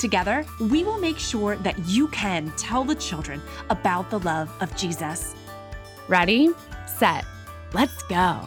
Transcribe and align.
Together, 0.00 0.46
we 0.58 0.82
will 0.82 0.98
make 0.98 1.18
sure 1.18 1.56
that 1.56 1.78
you 1.80 2.08
can 2.08 2.50
tell 2.56 2.84
the 2.84 2.94
children 2.94 3.38
about 3.68 4.08
the 4.08 4.18
love 4.20 4.50
of 4.62 4.74
Jesus. 4.74 5.34
Ready, 6.08 6.48
set, 6.86 7.26
let's 7.74 8.02
go. 8.04 8.40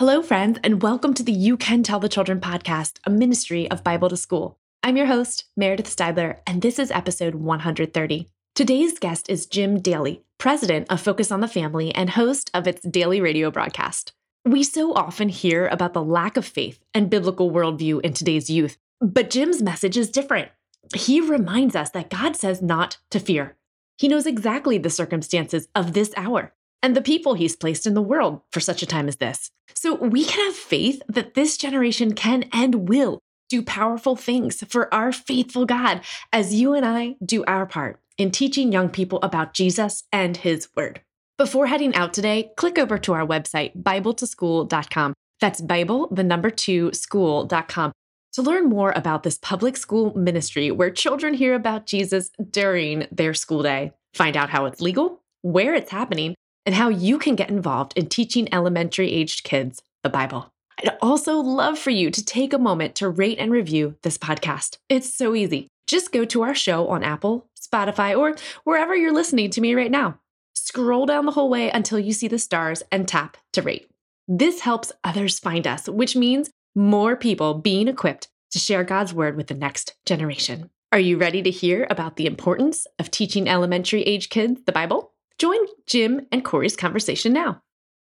Hello, 0.00 0.20
friends, 0.20 0.58
and 0.64 0.82
welcome 0.82 1.14
to 1.14 1.22
the 1.22 1.30
You 1.30 1.56
Can 1.56 1.84
Tell 1.84 2.00
the 2.00 2.08
Children 2.08 2.40
podcast, 2.40 2.98
a 3.04 3.10
ministry 3.10 3.70
of 3.70 3.84
Bible 3.84 4.08
to 4.08 4.16
School. 4.16 4.58
I'm 4.82 4.96
your 4.96 5.06
host, 5.06 5.44
Meredith 5.56 5.94
Steidler, 5.94 6.38
and 6.44 6.60
this 6.60 6.80
is 6.80 6.90
episode 6.90 7.36
130. 7.36 8.28
Today's 8.56 8.98
guest 8.98 9.30
is 9.30 9.46
Jim 9.46 9.78
Daly, 9.78 10.24
president 10.38 10.90
of 10.90 11.00
Focus 11.00 11.30
on 11.30 11.38
the 11.38 11.46
Family 11.46 11.94
and 11.94 12.10
host 12.10 12.50
of 12.52 12.66
its 12.66 12.82
daily 12.82 13.20
radio 13.20 13.52
broadcast. 13.52 14.12
We 14.44 14.64
so 14.64 14.92
often 14.92 15.28
hear 15.28 15.68
about 15.68 15.92
the 15.92 16.02
lack 16.02 16.36
of 16.36 16.44
faith 16.44 16.80
and 16.92 17.08
biblical 17.08 17.52
worldview 17.52 18.00
in 18.02 18.12
today's 18.12 18.50
youth, 18.50 18.76
but 19.00 19.30
Jim's 19.30 19.62
message 19.62 19.96
is 19.96 20.10
different. 20.10 20.48
He 20.94 21.20
reminds 21.20 21.76
us 21.76 21.90
that 21.90 22.10
God 22.10 22.36
says 22.36 22.62
not 22.62 22.98
to 23.10 23.20
fear. 23.20 23.56
He 23.98 24.08
knows 24.08 24.26
exactly 24.26 24.78
the 24.78 24.90
circumstances 24.90 25.68
of 25.74 25.92
this 25.92 26.12
hour 26.16 26.52
and 26.82 26.94
the 26.94 27.02
people 27.02 27.34
he's 27.34 27.56
placed 27.56 27.86
in 27.86 27.94
the 27.94 28.02
world 28.02 28.40
for 28.52 28.60
such 28.60 28.82
a 28.82 28.86
time 28.86 29.08
as 29.08 29.16
this. 29.16 29.50
So 29.74 29.94
we 29.94 30.24
can 30.24 30.44
have 30.46 30.54
faith 30.54 31.02
that 31.08 31.34
this 31.34 31.56
generation 31.56 32.14
can 32.14 32.44
and 32.52 32.88
will 32.88 33.20
do 33.48 33.62
powerful 33.62 34.16
things 34.16 34.62
for 34.68 34.92
our 34.92 35.12
faithful 35.12 35.66
God 35.66 36.00
as 36.32 36.54
you 36.54 36.74
and 36.74 36.84
I 36.84 37.16
do 37.24 37.44
our 37.44 37.66
part 37.66 38.00
in 38.18 38.30
teaching 38.30 38.72
young 38.72 38.88
people 38.88 39.18
about 39.22 39.54
Jesus 39.54 40.04
and 40.12 40.36
his 40.36 40.68
word. 40.76 41.00
Before 41.38 41.66
heading 41.66 41.94
out 41.94 42.14
today, 42.14 42.50
click 42.56 42.78
over 42.78 42.98
to 42.98 43.12
our 43.12 43.26
website, 43.26 43.82
BibleToSchool.com. 43.82 45.14
That's 45.40 45.60
Bible, 45.60 46.08
the 46.10 46.24
number 46.24 46.50
two, 46.50 46.92
school.com 46.92 47.92
to 48.36 48.42
learn 48.42 48.68
more 48.68 48.92
about 48.94 49.22
this 49.22 49.38
public 49.38 49.78
school 49.78 50.14
ministry 50.14 50.70
where 50.70 50.90
children 50.90 51.32
hear 51.32 51.54
about 51.54 51.86
Jesus 51.86 52.30
during 52.50 53.06
their 53.10 53.32
school 53.32 53.62
day. 53.62 53.92
Find 54.12 54.36
out 54.36 54.50
how 54.50 54.66
it's 54.66 54.82
legal, 54.82 55.22
where 55.40 55.72
it's 55.72 55.90
happening, 55.90 56.34
and 56.66 56.74
how 56.74 56.90
you 56.90 57.18
can 57.18 57.34
get 57.34 57.48
involved 57.48 57.94
in 57.96 58.10
teaching 58.10 58.52
elementary 58.52 59.10
aged 59.10 59.42
kids 59.44 59.82
the 60.02 60.10
Bible. 60.10 60.52
I'd 60.78 60.98
also 61.00 61.38
love 61.38 61.78
for 61.78 61.88
you 61.88 62.10
to 62.10 62.22
take 62.22 62.52
a 62.52 62.58
moment 62.58 62.94
to 62.96 63.08
rate 63.08 63.38
and 63.38 63.50
review 63.50 63.96
this 64.02 64.18
podcast. 64.18 64.76
It's 64.90 65.10
so 65.10 65.34
easy. 65.34 65.68
Just 65.86 66.12
go 66.12 66.26
to 66.26 66.42
our 66.42 66.54
show 66.54 66.88
on 66.88 67.02
Apple, 67.02 67.48
Spotify, 67.58 68.14
or 68.14 68.36
wherever 68.64 68.94
you're 68.94 69.14
listening 69.14 69.48
to 69.52 69.62
me 69.62 69.74
right 69.74 69.90
now. 69.90 70.18
Scroll 70.54 71.06
down 71.06 71.24
the 71.24 71.32
whole 71.32 71.48
way 71.48 71.70
until 71.70 71.98
you 71.98 72.12
see 72.12 72.28
the 72.28 72.38
stars 72.38 72.82
and 72.92 73.08
tap 73.08 73.38
to 73.54 73.62
rate. 73.62 73.88
This 74.28 74.60
helps 74.60 74.92
others 75.04 75.38
find 75.38 75.66
us, 75.66 75.88
which 75.88 76.16
means 76.16 76.50
more 76.76 77.16
people 77.16 77.54
being 77.54 77.88
equipped 77.88 78.28
to 78.50 78.58
share 78.58 78.84
God's 78.84 79.14
word 79.14 79.36
with 79.36 79.46
the 79.46 79.54
next 79.54 79.96
generation. 80.04 80.70
Are 80.92 81.00
you 81.00 81.16
ready 81.16 81.42
to 81.42 81.50
hear 81.50 81.86
about 81.90 82.16
the 82.16 82.26
importance 82.26 82.86
of 82.98 83.10
teaching 83.10 83.48
elementary 83.48 84.02
age 84.02 84.28
kids 84.28 84.60
the 84.66 84.72
Bible? 84.72 85.12
Join 85.38 85.58
Jim 85.86 86.26
and 86.30 86.44
Corey's 86.44 86.76
conversation 86.76 87.32
now. 87.32 87.62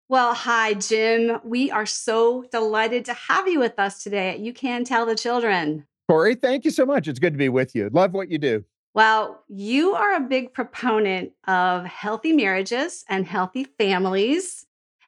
Well, 0.07 0.33
hi, 0.33 0.73
Jim. 0.73 1.39
We 1.43 1.69
are 1.69 1.85
so 1.85 2.45
delighted 2.51 3.05
to 3.05 3.13
have 3.13 3.47
you 3.47 3.59
with 3.59 3.77
us 3.77 4.03
today 4.03 4.29
at 4.29 4.39
You 4.39 4.53
Can 4.53 4.83
Tell 4.83 5.05
the 5.05 5.15
Children. 5.15 5.85
Corey, 6.09 6.35
thank 6.35 6.65
you 6.65 6.71
so 6.71 6.85
much. 6.85 7.07
It's 7.07 7.19
good 7.19 7.33
to 7.33 7.37
be 7.37 7.49
with 7.49 7.75
you. 7.75 7.89
Love 7.91 8.13
what 8.13 8.31
you 8.31 8.37
do. 8.37 8.63
Well, 8.93 9.43
you 9.47 9.93
are 9.93 10.15
a 10.15 10.21
big 10.21 10.53
proponent 10.53 11.31
of 11.47 11.85
healthy 11.85 12.33
marriages 12.33 13.05
and 13.07 13.25
healthy 13.25 13.63
families. 13.63 14.65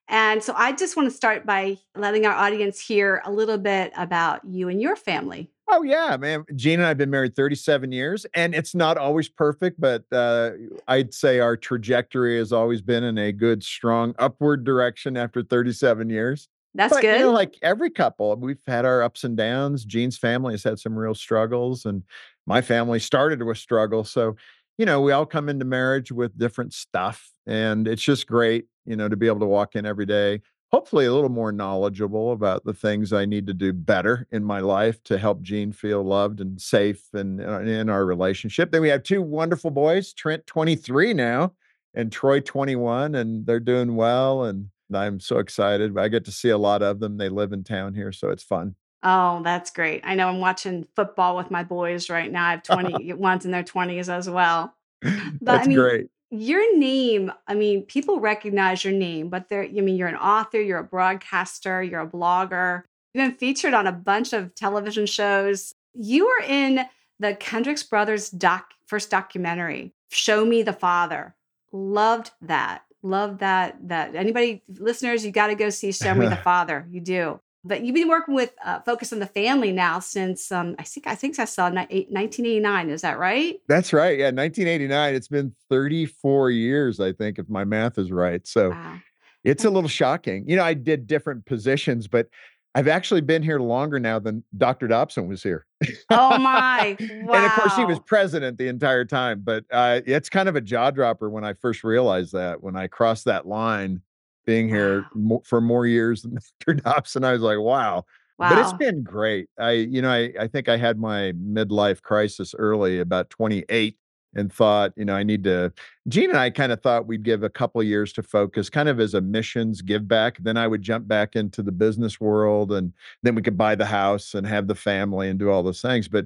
And 0.07 0.43
so 0.43 0.53
I 0.55 0.73
just 0.73 0.95
want 0.95 1.09
to 1.09 1.15
start 1.15 1.45
by 1.45 1.77
letting 1.95 2.25
our 2.25 2.33
audience 2.33 2.79
hear 2.79 3.21
a 3.25 3.31
little 3.31 3.57
bit 3.57 3.93
about 3.95 4.43
you 4.45 4.69
and 4.69 4.81
your 4.81 4.95
family. 4.95 5.49
Oh 5.69 5.81
yeah, 5.81 6.17
man. 6.17 6.43
Jean 6.55 6.79
and 6.79 6.85
I 6.85 6.89
have 6.89 6.97
been 6.97 7.09
married 7.09 7.35
37 7.35 7.91
years, 7.91 8.25
and 8.33 8.53
it's 8.53 8.75
not 8.75 8.97
always 8.97 9.29
perfect, 9.29 9.79
but 9.79 10.03
uh, 10.11 10.51
I'd 10.87 11.13
say 11.13 11.39
our 11.39 11.55
trajectory 11.55 12.37
has 12.37 12.51
always 12.51 12.81
been 12.81 13.03
in 13.03 13.17
a 13.17 13.31
good, 13.31 13.63
strong 13.63 14.13
upward 14.19 14.65
direction 14.65 15.15
after 15.15 15.41
37 15.41 16.09
years. 16.09 16.49
That's 16.75 16.93
but, 16.93 17.01
good. 17.01 17.19
You 17.19 17.25
know, 17.27 17.31
like 17.31 17.57
every 17.61 17.89
couple, 17.89 18.35
we've 18.35 18.61
had 18.67 18.85
our 18.85 19.03
ups 19.03 19.23
and 19.23 19.37
downs. 19.37 19.85
Jean's 19.85 20.17
family 20.17 20.53
has 20.53 20.63
had 20.63 20.79
some 20.79 20.95
real 20.95 21.15
struggles, 21.15 21.85
and 21.85 22.03
my 22.45 22.61
family 22.61 22.99
started 22.99 23.41
with 23.41 23.57
struggle. 23.57 24.03
So, 24.03 24.35
you 24.77 24.85
know, 24.85 25.01
we 25.01 25.11
all 25.11 25.25
come 25.25 25.49
into 25.49 25.65
marriage 25.65 26.11
with 26.11 26.37
different 26.37 26.73
stuff, 26.73 27.31
and 27.45 27.87
it's 27.87 28.01
just 28.01 28.27
great 28.27 28.67
you 28.85 28.95
know, 28.95 29.07
to 29.07 29.15
be 29.15 29.27
able 29.27 29.39
to 29.39 29.45
walk 29.45 29.75
in 29.75 29.85
every 29.85 30.05
day, 30.05 30.41
hopefully 30.71 31.05
a 31.05 31.13
little 31.13 31.29
more 31.29 31.51
knowledgeable 31.51 32.31
about 32.31 32.65
the 32.65 32.73
things 32.73 33.13
I 33.13 33.25
need 33.25 33.47
to 33.47 33.53
do 33.53 33.73
better 33.73 34.27
in 34.31 34.43
my 34.43 34.59
life 34.59 35.03
to 35.03 35.17
help 35.17 35.41
Jean 35.41 35.71
feel 35.71 36.03
loved 36.03 36.41
and 36.41 36.59
safe 36.59 37.07
and 37.13 37.41
uh, 37.41 37.59
in 37.59 37.89
our 37.89 38.05
relationship. 38.05 38.71
Then 38.71 38.81
we 38.81 38.89
have 38.89 39.03
two 39.03 39.21
wonderful 39.21 39.71
boys, 39.71 40.13
Trent 40.13 40.45
23 40.47 41.13
now 41.13 41.53
and 41.93 42.11
Troy 42.11 42.39
21 42.39 43.15
and 43.15 43.45
they're 43.45 43.59
doing 43.59 43.95
well 43.95 44.43
and 44.43 44.69
I'm 44.93 45.19
so 45.19 45.39
excited. 45.39 45.97
I 45.97 46.07
get 46.07 46.25
to 46.25 46.31
see 46.31 46.49
a 46.49 46.57
lot 46.57 46.83
of 46.83 46.99
them. 46.99 47.17
They 47.17 47.29
live 47.29 47.51
in 47.51 47.63
town 47.63 47.95
here, 47.95 48.11
so 48.11 48.29
it's 48.29 48.43
fun. 48.43 48.75
Oh, 49.01 49.41
that's 49.43 49.71
great. 49.71 50.01
I 50.03 50.13
know 50.13 50.27
I'm 50.27 50.39
watching 50.39 50.85
football 50.95 51.35
with 51.35 51.49
my 51.49 51.63
boys 51.63 52.09
right 52.09 52.31
now. 52.31 52.45
I 52.45 52.51
have 52.51 52.63
20 52.91 53.13
ones 53.13 53.45
in 53.45 53.51
their 53.51 53.63
20s 53.63 54.09
as 54.09 54.29
well. 54.29 54.75
But 55.41 55.57
that's 55.57 55.65
I 55.65 55.69
mean, 55.69 55.77
great 55.77 56.07
your 56.33 56.77
name, 56.77 57.31
I 57.47 57.53
mean, 57.53 57.83
people 57.83 58.19
recognize 58.19 58.83
your 58.83 58.93
name, 58.93 59.29
but 59.29 59.49
they're, 59.49 59.63
I 59.63 59.81
mean, 59.81 59.95
you're 59.95 60.07
an 60.07 60.15
author, 60.15 60.59
you're 60.59 60.79
a 60.79 60.83
broadcaster, 60.83 61.83
you're 61.83 62.01
a 62.01 62.07
blogger. 62.07 62.83
You've 63.13 63.29
been 63.29 63.37
featured 63.37 63.73
on 63.73 63.85
a 63.85 63.91
bunch 63.91 64.33
of 64.33 64.55
television 64.55 65.05
shows. 65.05 65.75
You 65.93 66.25
were 66.25 66.45
in 66.47 66.85
the 67.19 67.35
Kendricks 67.35 67.83
Brothers 67.83 68.29
doc 68.29 68.71
first 68.87 69.11
documentary, 69.11 69.93
Show 70.09 70.45
Me 70.45 70.63
the 70.63 70.73
Father. 70.73 71.35
Loved 71.71 72.31
that. 72.41 72.83
Loved 73.03 73.39
that. 73.39 73.77
That 73.87 74.15
anybody 74.15 74.63
listeners, 74.67 75.25
you 75.25 75.31
got 75.31 75.47
to 75.47 75.55
go 75.55 75.69
see 75.69 75.91
Show 75.91 76.15
Me 76.15 76.27
the 76.27 76.35
Father. 76.43 76.87
You 76.89 77.01
do. 77.01 77.39
But 77.65 77.83
you've 77.83 77.95
been 77.95 78.09
working 78.09 78.35
with 78.35 78.53
uh, 78.63 78.81
Focus 78.81 79.13
on 79.13 79.19
the 79.19 79.25
Family 79.25 79.71
now 79.71 79.99
since 79.99 80.51
um, 80.51 80.75
I 80.77 80.83
think 80.83 81.07
I 81.07 81.15
think 81.15 81.39
I 81.39 81.45
saw 81.45 81.69
1989. 81.69 82.89
Is 82.89 83.01
that 83.01 83.17
right? 83.17 83.55
That's 83.69 83.93
right. 83.93 84.19
Yeah, 84.19 84.25
1989. 84.25 85.15
It's 85.15 85.29
been 85.29 85.55
34 85.69 86.51
years, 86.51 86.99
I 86.99 87.13
think, 87.13 87.39
if 87.39 87.49
my 87.49 87.63
math 87.63 87.97
is 87.97 88.11
right. 88.11 88.45
So 88.45 88.71
wow. 88.71 88.99
it's 89.45 89.63
a 89.63 89.69
little 89.69 89.87
shocking. 89.87 90.43
You 90.47 90.57
know, 90.57 90.63
I 90.63 90.73
did 90.73 91.07
different 91.07 91.45
positions, 91.45 92.07
but 92.07 92.27
I've 92.75 92.87
actually 92.87 93.21
been 93.21 93.43
here 93.43 93.59
longer 93.59 93.99
now 93.99 94.19
than 94.19 94.43
Dr. 94.57 94.87
Dobson 94.87 95.27
was 95.27 95.43
here. 95.43 95.65
Oh 96.09 96.37
my! 96.39 96.97
Wow. 96.99 97.33
and 97.35 97.45
of 97.45 97.51
course, 97.51 97.75
he 97.75 97.85
was 97.85 97.99
president 97.99 98.57
the 98.57 98.67
entire 98.67 99.05
time. 99.05 99.41
But 99.41 99.63
uh, 99.71 100.01
it's 100.05 100.27
kind 100.27 100.49
of 100.49 100.55
a 100.55 100.61
jaw 100.61 100.91
dropper 100.91 101.29
when 101.29 101.45
I 101.45 101.53
first 101.53 101.83
realized 101.83 102.33
that 102.33 102.61
when 102.63 102.75
I 102.75 102.87
crossed 102.87 103.25
that 103.25 103.47
line 103.47 104.01
being 104.45 104.67
here 104.67 105.05
wow. 105.15 105.41
for 105.45 105.61
more 105.61 105.85
years 105.85 106.23
than 106.23 106.37
Mr. 106.67 106.81
Dobson. 106.81 107.23
I 107.23 107.33
was 107.33 107.41
like, 107.41 107.59
wow. 107.59 108.05
Wow. 108.39 108.49
But 108.49 108.57
it's 108.59 108.73
been 108.73 109.03
great. 109.03 109.47
I, 109.59 109.71
you 109.71 110.01
know, 110.01 110.11
I, 110.11 110.33
I 110.39 110.47
think 110.47 110.67
I 110.67 110.77
had 110.77 110.97
my 110.97 111.33
midlife 111.33 112.01
crisis 112.01 112.55
early, 112.57 112.99
about 112.99 113.29
28, 113.29 113.95
and 114.35 114.51
thought, 114.51 114.91
you 114.95 115.05
know, 115.05 115.15
I 115.15 115.23
need 115.23 115.43
to. 115.43 115.71
Jean 116.07 116.29
and 116.29 116.39
I 116.39 116.49
kind 116.49 116.71
of 116.71 116.81
thought 116.81 117.07
we'd 117.07 117.23
give 117.23 117.43
a 117.43 117.49
couple 117.49 117.81
years 117.83 118.11
to 118.13 118.23
focus, 118.23 118.69
kind 118.69 118.89
of 118.89 118.99
as 118.99 119.13
a 119.13 119.21
missions 119.21 119.81
give 119.81 120.07
back. 120.07 120.37
Then 120.39 120.57
I 120.57 120.67
would 120.67 120.81
jump 120.81 121.07
back 121.07 121.35
into 121.35 121.61
the 121.61 121.71
business 121.71 122.19
world, 122.19 122.71
and 122.71 122.93
then 123.21 123.35
we 123.35 123.41
could 123.41 123.57
buy 123.57 123.75
the 123.75 123.85
house 123.85 124.33
and 124.33 124.47
have 124.47 124.67
the 124.67 124.75
family 124.75 125.29
and 125.29 125.37
do 125.37 125.49
all 125.49 125.63
those 125.63 125.81
things. 125.81 126.07
But, 126.07 126.25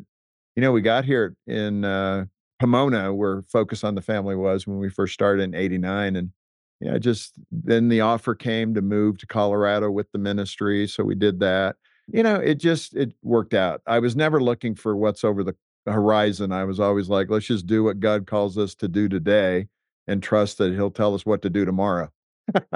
you 0.55 0.61
know, 0.61 0.71
we 0.71 0.81
got 0.81 1.03
here 1.03 1.35
in 1.45 1.83
uh, 1.83 2.25
Pomona, 2.59 3.13
where 3.13 3.41
Focus 3.43 3.83
on 3.83 3.95
the 3.95 4.01
Family 4.01 4.35
was 4.35 4.65
when 4.65 4.79
we 4.79 4.89
first 4.89 5.13
started 5.13 5.43
in 5.43 5.53
'89, 5.53 6.15
and 6.15 6.31
yeah, 6.79 6.97
just 6.97 7.33
then 7.51 7.89
the 7.89 8.01
offer 8.01 8.35
came 8.35 8.73
to 8.75 8.81
move 8.81 9.17
to 9.19 9.27
Colorado 9.27 9.89
with 9.89 10.11
the 10.11 10.19
ministry. 10.19 10.87
So 10.87 11.03
we 11.03 11.15
did 11.15 11.39
that. 11.39 11.75
You 12.07 12.23
know, 12.23 12.35
it 12.35 12.55
just 12.55 12.95
it 12.95 13.13
worked 13.23 13.53
out. 13.53 13.81
I 13.87 13.99
was 13.99 14.15
never 14.15 14.41
looking 14.41 14.75
for 14.75 14.95
what's 14.95 15.23
over 15.23 15.43
the 15.43 15.55
horizon. 15.85 16.51
I 16.51 16.65
was 16.65 16.79
always 16.79 17.09
like, 17.09 17.29
let's 17.29 17.47
just 17.47 17.65
do 17.65 17.83
what 17.83 17.99
God 17.99 18.27
calls 18.27 18.57
us 18.57 18.75
to 18.75 18.87
do 18.87 19.09
today 19.09 19.67
and 20.07 20.21
trust 20.21 20.57
that 20.59 20.73
he'll 20.73 20.91
tell 20.91 21.15
us 21.15 21.25
what 21.25 21.41
to 21.41 21.49
do 21.49 21.65
tomorrow. 21.65 22.09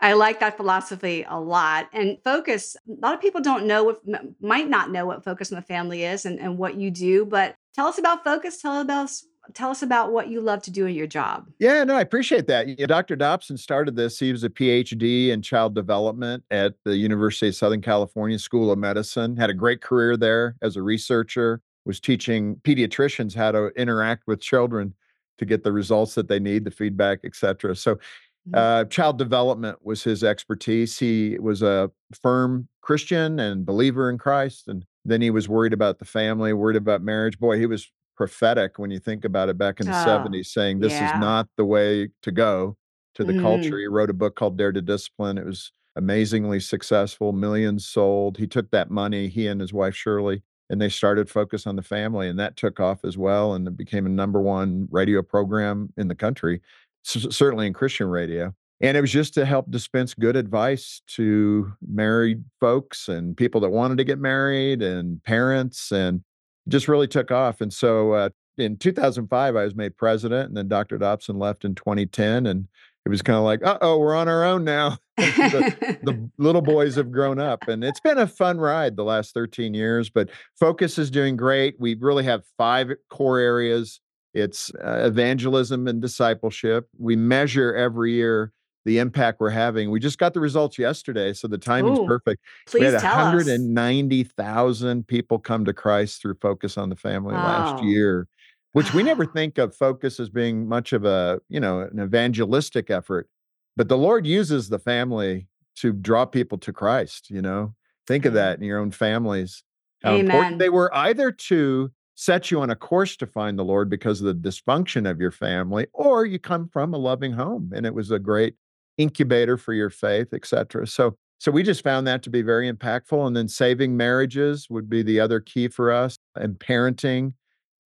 I 0.00 0.12
like 0.12 0.38
that 0.40 0.56
philosophy 0.56 1.24
a 1.28 1.40
lot. 1.40 1.88
And 1.92 2.18
focus, 2.22 2.76
a 2.88 3.00
lot 3.04 3.14
of 3.14 3.20
people 3.20 3.40
don't 3.40 3.66
know 3.66 3.82
what 3.82 4.00
might 4.40 4.68
not 4.68 4.92
know 4.92 5.06
what 5.06 5.24
focus 5.24 5.50
on 5.50 5.56
the 5.56 5.62
family 5.62 6.04
is 6.04 6.24
and, 6.24 6.38
and 6.38 6.56
what 6.56 6.76
you 6.76 6.90
do, 6.90 7.24
but 7.24 7.56
tell 7.74 7.86
us 7.86 7.98
about 7.98 8.22
focus. 8.22 8.62
Tell 8.62 8.88
us 8.88 9.24
tell 9.54 9.70
us 9.70 9.82
about 9.82 10.12
what 10.12 10.28
you 10.28 10.40
love 10.40 10.62
to 10.62 10.70
do 10.70 10.86
in 10.86 10.94
your 10.94 11.06
job. 11.06 11.46
Yeah, 11.58 11.84
no, 11.84 11.96
I 11.96 12.00
appreciate 12.00 12.46
that. 12.48 12.78
Yeah, 12.78 12.86
Dr. 12.86 13.16
Dobson 13.16 13.56
started 13.56 13.96
this. 13.96 14.18
He 14.18 14.32
was 14.32 14.44
a 14.44 14.50
PhD 14.50 15.28
in 15.28 15.42
child 15.42 15.74
development 15.74 16.44
at 16.50 16.74
the 16.84 16.96
University 16.96 17.48
of 17.48 17.54
Southern 17.54 17.80
California 17.80 18.38
School 18.38 18.70
of 18.70 18.78
Medicine, 18.78 19.36
had 19.36 19.50
a 19.50 19.54
great 19.54 19.80
career 19.80 20.16
there 20.16 20.56
as 20.62 20.76
a 20.76 20.82
researcher, 20.82 21.60
was 21.84 22.00
teaching 22.00 22.56
pediatricians 22.56 23.34
how 23.34 23.50
to 23.52 23.68
interact 23.76 24.24
with 24.26 24.40
children 24.40 24.94
to 25.38 25.44
get 25.44 25.62
the 25.62 25.72
results 25.72 26.14
that 26.14 26.28
they 26.28 26.38
need, 26.38 26.64
the 26.64 26.70
feedback, 26.70 27.20
et 27.24 27.34
cetera. 27.34 27.74
So 27.74 27.94
mm-hmm. 27.94 28.54
uh, 28.54 28.84
child 28.84 29.18
development 29.18 29.78
was 29.82 30.02
his 30.02 30.24
expertise. 30.24 30.98
He 30.98 31.38
was 31.38 31.62
a 31.62 31.90
firm 32.20 32.68
Christian 32.82 33.38
and 33.38 33.64
believer 33.64 34.10
in 34.10 34.18
Christ. 34.18 34.68
And 34.68 34.84
then 35.04 35.20
he 35.20 35.30
was 35.30 35.48
worried 35.48 35.72
about 35.72 35.98
the 35.98 36.04
family, 36.04 36.52
worried 36.52 36.76
about 36.76 37.02
marriage. 37.02 37.38
Boy, 37.38 37.58
he 37.58 37.66
was 37.66 37.90
prophetic 38.18 38.80
when 38.80 38.90
you 38.90 38.98
think 38.98 39.24
about 39.24 39.48
it 39.48 39.56
back 39.56 39.78
in 39.78 39.86
the 39.86 39.92
oh, 39.92 40.04
70s, 40.04 40.46
saying 40.46 40.80
this 40.80 40.92
yeah. 40.92 41.14
is 41.14 41.20
not 41.20 41.48
the 41.56 41.64
way 41.64 42.08
to 42.22 42.32
go 42.32 42.76
to 43.14 43.22
the 43.22 43.32
mm. 43.32 43.40
culture. 43.40 43.78
He 43.78 43.86
wrote 43.86 44.10
a 44.10 44.14
book 44.14 44.34
called 44.34 44.58
Dare 44.58 44.72
to 44.72 44.82
Discipline. 44.82 45.38
It 45.38 45.46
was 45.46 45.70
amazingly 45.94 46.58
successful, 46.58 47.32
millions 47.32 47.86
sold. 47.86 48.36
He 48.36 48.48
took 48.48 48.72
that 48.72 48.90
money, 48.90 49.28
he 49.28 49.46
and 49.46 49.60
his 49.60 49.72
wife 49.72 49.94
Shirley, 49.94 50.42
and 50.68 50.82
they 50.82 50.88
started 50.88 51.30
Focus 51.30 51.64
on 51.64 51.76
the 51.76 51.82
Family, 51.82 52.28
and 52.28 52.38
that 52.40 52.56
took 52.56 52.80
off 52.80 53.04
as 53.04 53.16
well. 53.16 53.54
And 53.54 53.68
it 53.68 53.76
became 53.76 54.04
a 54.04 54.10
number 54.10 54.40
one 54.40 54.88
radio 54.90 55.22
program 55.22 55.92
in 55.96 56.08
the 56.08 56.16
country, 56.16 56.60
certainly 57.04 57.68
in 57.68 57.72
Christian 57.72 58.08
radio. 58.08 58.52
And 58.80 58.96
it 58.96 59.00
was 59.00 59.12
just 59.12 59.32
to 59.34 59.44
help 59.44 59.70
dispense 59.70 60.14
good 60.14 60.36
advice 60.36 61.02
to 61.14 61.72
married 61.86 62.44
folks 62.58 63.08
and 63.08 63.36
people 63.36 63.60
that 63.60 63.70
wanted 63.70 63.98
to 63.98 64.04
get 64.04 64.18
married 64.18 64.82
and 64.82 65.22
parents. 65.22 65.92
And 65.92 66.22
just 66.68 66.88
really 66.88 67.08
took 67.08 67.30
off. 67.30 67.60
And 67.60 67.72
so 67.72 68.12
uh, 68.12 68.28
in 68.56 68.76
2005, 68.76 69.56
I 69.56 69.64
was 69.64 69.74
made 69.74 69.96
president, 69.96 70.48
and 70.48 70.56
then 70.56 70.68
Dr. 70.68 70.98
Dobson 70.98 71.38
left 71.38 71.64
in 71.64 71.74
2010. 71.74 72.46
And 72.46 72.68
it 73.04 73.08
was 73.08 73.22
kind 73.22 73.38
of 73.38 73.44
like, 73.44 73.64
uh 73.64 73.78
oh, 73.80 73.98
we're 73.98 74.14
on 74.14 74.28
our 74.28 74.44
own 74.44 74.64
now. 74.64 74.98
the, 75.16 75.98
the, 76.02 76.30
little 76.38 76.62
boys 76.62 76.96
have 76.96 77.10
grown 77.10 77.40
up, 77.40 77.66
and 77.68 77.82
it's 77.82 78.00
been 78.00 78.18
a 78.18 78.26
fun 78.26 78.58
ride 78.58 78.96
the 78.96 79.04
last 79.04 79.34
13 79.34 79.74
years. 79.74 80.10
But 80.10 80.30
Focus 80.58 80.98
is 80.98 81.10
doing 81.10 81.36
great. 81.36 81.76
We 81.78 81.94
really 81.94 82.24
have 82.24 82.44
five 82.56 82.90
core 83.08 83.38
areas 83.38 84.00
it's 84.34 84.70
uh, 84.84 85.00
evangelism 85.04 85.88
and 85.88 86.00
discipleship. 86.00 86.88
We 86.98 87.16
measure 87.16 87.74
every 87.74 88.12
year 88.12 88.52
the 88.88 88.98
impact 88.98 89.38
we're 89.38 89.50
having. 89.50 89.90
We 89.90 90.00
just 90.00 90.16
got 90.16 90.32
the 90.32 90.40
results 90.40 90.78
yesterday, 90.78 91.34
so 91.34 91.46
the 91.46 91.58
timing's 91.58 91.98
Ooh, 91.98 92.06
perfect. 92.06 92.42
Please 92.66 92.80
we 92.80 92.86
had 92.86 92.94
190,000 92.94 95.06
people 95.06 95.38
come 95.38 95.66
to 95.66 95.74
Christ 95.74 96.22
through 96.22 96.36
Focus 96.40 96.78
on 96.78 96.88
the 96.88 96.96
Family 96.96 97.34
wow. 97.34 97.44
last 97.44 97.84
year, 97.84 98.26
which 98.72 98.94
we 98.94 99.02
never 99.02 99.26
think 99.26 99.58
of 99.58 99.76
Focus 99.76 100.18
as 100.18 100.30
being 100.30 100.66
much 100.66 100.94
of 100.94 101.04
a, 101.04 101.38
you 101.50 101.60
know, 101.60 101.80
an 101.80 102.00
evangelistic 102.00 102.90
effort, 102.90 103.28
but 103.76 103.90
the 103.90 103.98
Lord 103.98 104.26
uses 104.26 104.70
the 104.70 104.78
family 104.78 105.48
to 105.76 105.92
draw 105.92 106.24
people 106.24 106.56
to 106.56 106.72
Christ, 106.72 107.28
you 107.28 107.42
know. 107.42 107.74
Think 108.06 108.24
of 108.24 108.32
mm. 108.32 108.36
that 108.36 108.58
in 108.58 108.64
your 108.64 108.78
own 108.78 108.90
families. 108.90 109.64
How 110.02 110.12
Amen. 110.12 110.24
important 110.24 110.58
they 110.60 110.70
were 110.70 110.90
either 110.96 111.30
to 111.30 111.90
set 112.14 112.50
you 112.50 112.62
on 112.62 112.70
a 112.70 112.74
course 112.74 113.18
to 113.18 113.26
find 113.26 113.58
the 113.58 113.64
Lord 113.64 113.90
because 113.90 114.22
of 114.22 114.26
the 114.26 114.48
dysfunction 114.48 115.08
of 115.08 115.20
your 115.20 115.30
family, 115.30 115.88
or 115.92 116.24
you 116.24 116.38
come 116.38 116.70
from 116.70 116.94
a 116.94 116.98
loving 116.98 117.32
home 117.32 117.70
and 117.74 117.84
it 117.84 117.92
was 117.92 118.10
a 118.10 118.18
great 118.18 118.54
incubator 118.98 119.56
for 119.56 119.72
your 119.72 119.90
faith, 119.90 120.34
etc. 120.34 120.86
So 120.86 121.16
so 121.40 121.52
we 121.52 121.62
just 121.62 121.84
found 121.84 122.06
that 122.08 122.24
to 122.24 122.30
be 122.30 122.42
very 122.42 122.70
impactful. 122.70 123.24
And 123.26 123.36
then 123.36 123.46
saving 123.46 123.96
marriages 123.96 124.66
would 124.68 124.90
be 124.90 125.02
the 125.02 125.20
other 125.20 125.40
key 125.40 125.68
for 125.68 125.92
us, 125.92 126.18
and 126.34 126.58
parenting, 126.58 127.32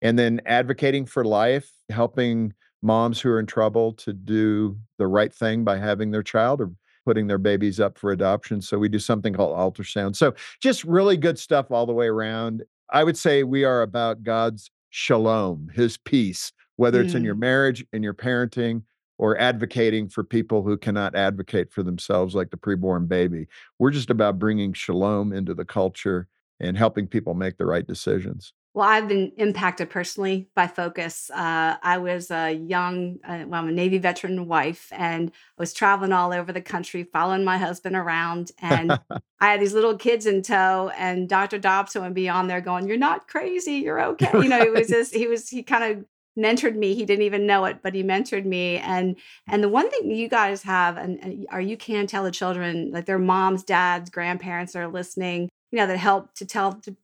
and 0.01 0.19
then 0.19 0.41
advocating 0.47 1.05
for 1.05 1.25
life, 1.25 1.71
helping 1.91 2.55
moms 2.83 3.21
who 3.21 3.31
are 3.31 3.41
in 3.41 3.47
trouble 3.47 3.93
to 3.93 4.12
do 4.12 4.79
the 4.99 5.07
right 5.07 5.35
thing 5.35 5.65
by 5.65 5.77
having 5.77 6.12
their 6.12 6.23
child 6.23 6.61
or 6.61 6.71
putting 7.05 7.27
their 7.27 7.39
babies 7.39 7.81
up 7.81 7.99
for 7.99 8.12
adoption. 8.12 8.62
So 8.62 8.79
we 8.79 8.89
do 8.89 8.99
something 8.99 9.35
called 9.35 9.57
ultrasound. 9.57 10.17
So 10.17 10.35
just 10.62 10.85
really 10.85 11.17
good 11.17 11.39
stuff 11.39 11.71
all 11.71 11.87
the 11.87 11.93
way 11.93 12.07
around. 12.07 12.62
I 12.91 13.05
would 13.05 13.19
say 13.19 13.43
we 13.43 13.65
are 13.65 13.83
about 13.83 14.23
God's 14.23 14.71
shalom, 14.91 15.71
his 15.75 15.97
peace, 15.97 16.53
whether 16.77 17.01
it's 17.01 17.15
in 17.15 17.25
your 17.25 17.35
mm. 17.35 17.41
marriage, 17.41 17.85
in 17.93 18.03
your 18.03 18.15
parenting, 18.15 18.83
or 19.21 19.39
advocating 19.39 20.09
for 20.09 20.25
people 20.25 20.63
who 20.63 20.79
cannot 20.79 21.15
advocate 21.15 21.71
for 21.71 21.83
themselves, 21.83 22.35
like 22.35 22.49
the 22.49 22.57
preborn 22.57 23.07
baby. 23.07 23.47
We're 23.79 23.91
just 23.91 24.09
about 24.09 24.39
bringing 24.39 24.73
shalom 24.73 25.35
into 25.35 25.53
the 25.53 25.67
culture 25.67 26.27
and 26.59 26.75
helping 26.75 27.07
people 27.07 27.35
make 27.35 27.59
the 27.59 27.67
right 27.67 27.87
decisions. 27.87 28.55
Well, 28.73 28.89
I've 28.89 29.09
been 29.09 29.33
impacted 29.37 29.91
personally 29.91 30.49
by 30.55 30.69
Focus. 30.69 31.29
Uh, 31.29 31.77
I 31.83 31.99
was 31.99 32.31
a 32.31 32.53
young, 32.53 33.19
uh, 33.23 33.45
well, 33.47 33.61
I'm 33.61 33.69
a 33.69 33.73
Navy 33.73 33.99
veteran 33.99 34.47
wife, 34.47 34.89
and 34.91 35.31
I 35.31 35.61
was 35.61 35.75
traveling 35.75 36.13
all 36.13 36.33
over 36.33 36.51
the 36.51 36.63
country, 36.63 37.03
following 37.03 37.45
my 37.45 37.59
husband 37.59 37.97
around. 37.97 38.53
And 38.59 38.93
I 39.41 39.51
had 39.51 39.61
these 39.61 39.75
little 39.75 39.99
kids 39.99 40.25
in 40.25 40.41
tow, 40.43 40.91
and 40.97 41.29
Dr. 41.29 41.59
Dobson 41.59 42.03
would 42.03 42.15
be 42.15 42.29
on 42.29 42.47
there 42.47 42.61
going, 42.63 42.87
"You're 42.87 42.97
not 42.97 43.29
crazy. 43.29 43.75
You're 43.75 44.01
okay." 44.13 44.31
You 44.33 44.49
know, 44.49 44.61
it 44.61 44.73
was 44.73 44.89
just 44.89 45.15
he 45.15 45.27
was 45.27 45.49
he 45.51 45.63
kind 45.63 45.85
of 45.85 46.05
mentored 46.38 46.77
me 46.77 46.94
he 46.94 47.05
didn't 47.05 47.25
even 47.25 47.47
know 47.47 47.65
it 47.65 47.81
but 47.82 47.94
he 47.94 48.03
mentored 48.03 48.44
me 48.44 48.79
and 48.79 49.17
and 49.49 49.62
the 49.62 49.69
one 49.69 49.91
thing 49.91 50.11
you 50.11 50.29
guys 50.29 50.62
have 50.62 50.97
and, 50.97 51.23
and 51.23 51.47
or 51.53 51.61
you 51.61 51.77
can 51.77 52.06
tell 52.06 52.25
the 52.25 52.31
children 52.31 52.91
like 52.93 53.06
their 53.06 53.19
moms 53.19 53.65
dads 53.65 54.11
grandparents 54.11 54.77
are 54.77 54.88
listening 54.88 55.49
you 55.71 55.79
know 55.79 55.87
that 55.87 55.99
help 55.99 56.32
to 56.35 56.44
tell 56.44 56.75
to, 56.75 56.97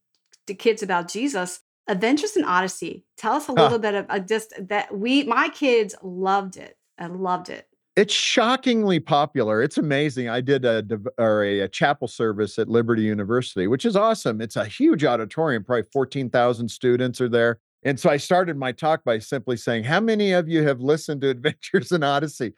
to 0.46 0.54
kids 0.54 0.82
about 0.82 1.08
jesus 1.08 1.60
adventures 1.88 2.36
in 2.36 2.44
odyssey 2.44 3.04
tell 3.16 3.34
us 3.34 3.48
a 3.48 3.52
little 3.52 3.78
bit 3.78 3.94
of 3.94 4.06
uh, 4.08 4.18
just 4.18 4.52
that 4.58 4.96
we 4.96 5.24
my 5.24 5.48
kids 5.48 5.94
loved 6.02 6.56
it 6.56 6.76
i 6.98 7.06
loved 7.06 7.48
it 7.48 7.68
it's 7.96 8.12
shockingly 8.12 9.00
popular. 9.00 9.62
It's 9.62 9.78
amazing. 9.78 10.28
I 10.28 10.42
did 10.42 10.66
a 10.66 10.84
or 11.16 11.42
a, 11.42 11.60
a, 11.60 11.68
chapel 11.68 12.06
service 12.06 12.58
at 12.58 12.68
Liberty 12.68 13.00
University, 13.00 13.66
which 13.66 13.86
is 13.86 13.96
awesome. 13.96 14.42
It's 14.42 14.56
a 14.56 14.66
huge 14.66 15.02
auditorium, 15.02 15.64
probably 15.64 15.88
14,000 15.90 16.68
students 16.68 17.22
are 17.22 17.28
there. 17.30 17.58
And 17.86 18.00
so 18.00 18.10
I 18.10 18.16
started 18.16 18.56
my 18.56 18.72
talk 18.72 19.04
by 19.04 19.20
simply 19.20 19.56
saying, 19.56 19.84
How 19.84 20.00
many 20.00 20.32
of 20.32 20.48
you 20.48 20.64
have 20.64 20.80
listened 20.80 21.20
to 21.20 21.28
Adventures 21.30 21.92
in 21.92 22.02
Odyssey? 22.02 22.52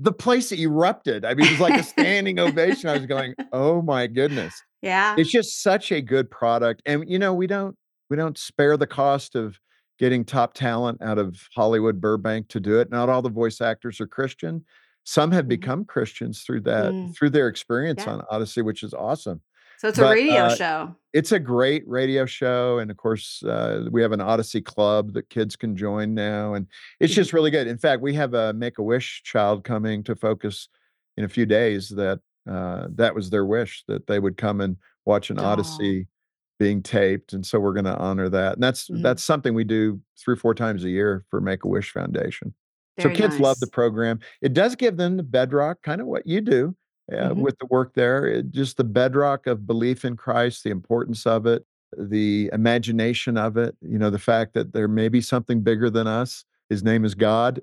The 0.00 0.12
place 0.12 0.50
erupted. 0.50 1.24
I 1.24 1.34
mean, 1.34 1.46
it 1.46 1.52
was 1.52 1.60
like 1.60 1.78
a 1.78 1.84
standing 1.84 2.40
ovation. 2.40 2.90
I 2.90 2.94
was 2.94 3.06
going, 3.06 3.34
Oh 3.52 3.80
my 3.80 4.06
goodness. 4.06 4.60
Yeah. 4.82 5.14
It's 5.16 5.30
just 5.30 5.62
such 5.62 5.92
a 5.92 6.00
good 6.00 6.28
product. 6.28 6.82
And 6.86 7.08
you 7.08 7.16
know, 7.16 7.32
we 7.32 7.46
don't 7.46 7.76
we 8.10 8.16
don't 8.16 8.36
spare 8.36 8.76
the 8.76 8.84
cost 8.84 9.36
of 9.36 9.60
getting 9.96 10.24
top 10.24 10.54
talent 10.54 11.00
out 11.00 11.18
of 11.18 11.36
Hollywood 11.54 12.00
Burbank 12.00 12.48
to 12.48 12.58
do 12.58 12.80
it. 12.80 12.90
Not 12.90 13.08
all 13.08 13.22
the 13.22 13.30
voice 13.30 13.60
actors 13.60 14.00
are 14.00 14.08
Christian. 14.08 14.64
Some 15.04 15.30
have 15.30 15.42
mm-hmm. 15.42 15.50
become 15.50 15.84
Christians 15.84 16.42
through 16.42 16.62
that, 16.62 16.90
mm. 16.90 17.16
through 17.16 17.30
their 17.30 17.46
experience 17.46 18.02
yeah. 18.04 18.14
on 18.14 18.22
Odyssey, 18.28 18.62
which 18.62 18.82
is 18.82 18.92
awesome. 18.92 19.40
So 19.82 19.88
it's 19.88 19.98
but, 19.98 20.12
a 20.12 20.14
radio 20.14 20.42
uh, 20.42 20.54
show. 20.54 20.96
It's 21.12 21.32
a 21.32 21.40
great 21.40 21.82
radio 21.88 22.24
show. 22.24 22.78
And 22.78 22.88
of 22.88 22.96
course, 22.98 23.42
uh, 23.42 23.88
we 23.90 24.00
have 24.00 24.12
an 24.12 24.20
Odyssey 24.20 24.60
Club 24.60 25.12
that 25.14 25.28
kids 25.28 25.56
can 25.56 25.76
join 25.76 26.14
now. 26.14 26.54
And 26.54 26.68
it's 27.00 27.12
mm-hmm. 27.12 27.16
just 27.16 27.32
really 27.32 27.50
good. 27.50 27.66
In 27.66 27.78
fact, 27.78 28.00
we 28.00 28.14
have 28.14 28.32
a 28.32 28.52
Make 28.52 28.78
a 28.78 28.82
Wish 28.84 29.22
child 29.24 29.64
coming 29.64 30.04
to 30.04 30.14
focus 30.14 30.68
in 31.16 31.24
a 31.24 31.28
few 31.28 31.46
days 31.46 31.88
that 31.88 32.20
uh, 32.48 32.86
that 32.94 33.12
was 33.12 33.30
their 33.30 33.44
wish 33.44 33.82
that 33.88 34.06
they 34.06 34.20
would 34.20 34.36
come 34.36 34.60
and 34.60 34.76
watch 35.04 35.30
an 35.30 35.40
Odyssey 35.40 36.06
being 36.60 36.80
taped. 36.80 37.32
And 37.32 37.44
so 37.44 37.58
we're 37.58 37.72
going 37.72 37.84
to 37.84 37.98
honor 37.98 38.28
that. 38.28 38.52
And 38.52 38.62
that's 38.62 38.88
mm-hmm. 38.88 39.02
that's 39.02 39.24
something 39.24 39.52
we 39.52 39.64
do 39.64 40.00
three 40.16 40.34
or 40.34 40.36
four 40.36 40.54
times 40.54 40.84
a 40.84 40.90
year 40.90 41.24
for 41.28 41.40
Make 41.40 41.64
a 41.64 41.68
Wish 41.68 41.90
Foundation. 41.90 42.54
Very 42.98 43.16
so 43.16 43.20
kids 43.20 43.34
nice. 43.34 43.42
love 43.42 43.58
the 43.58 43.66
program. 43.66 44.20
It 44.42 44.52
does 44.52 44.76
give 44.76 44.96
them 44.96 45.16
the 45.16 45.24
bedrock, 45.24 45.82
kind 45.82 46.00
of 46.00 46.06
what 46.06 46.24
you 46.24 46.40
do 46.40 46.76
uh, 47.10 47.30
mm-hmm. 47.30 47.40
with 47.40 47.58
the 47.58 47.66
work 47.66 47.94
there. 47.94 48.26
It, 48.26 48.50
just 48.50 48.76
the 48.76 48.84
bedrock 48.84 49.46
of 49.46 49.66
belief 49.66 50.04
in 50.04 50.16
Christ, 50.16 50.64
the 50.64 50.70
importance 50.70 51.26
of 51.26 51.46
it, 51.46 51.64
the 51.96 52.50
imagination 52.52 53.36
of 53.36 53.56
it, 53.56 53.76
you 53.80 53.98
know, 53.98 54.10
the 54.10 54.18
fact 54.18 54.54
that 54.54 54.72
there 54.72 54.88
may 54.88 55.08
be 55.08 55.20
something 55.20 55.62
bigger 55.62 55.90
than 55.90 56.06
us. 56.06 56.44
His 56.72 56.82
name 56.82 57.04
is 57.04 57.14
God. 57.14 57.60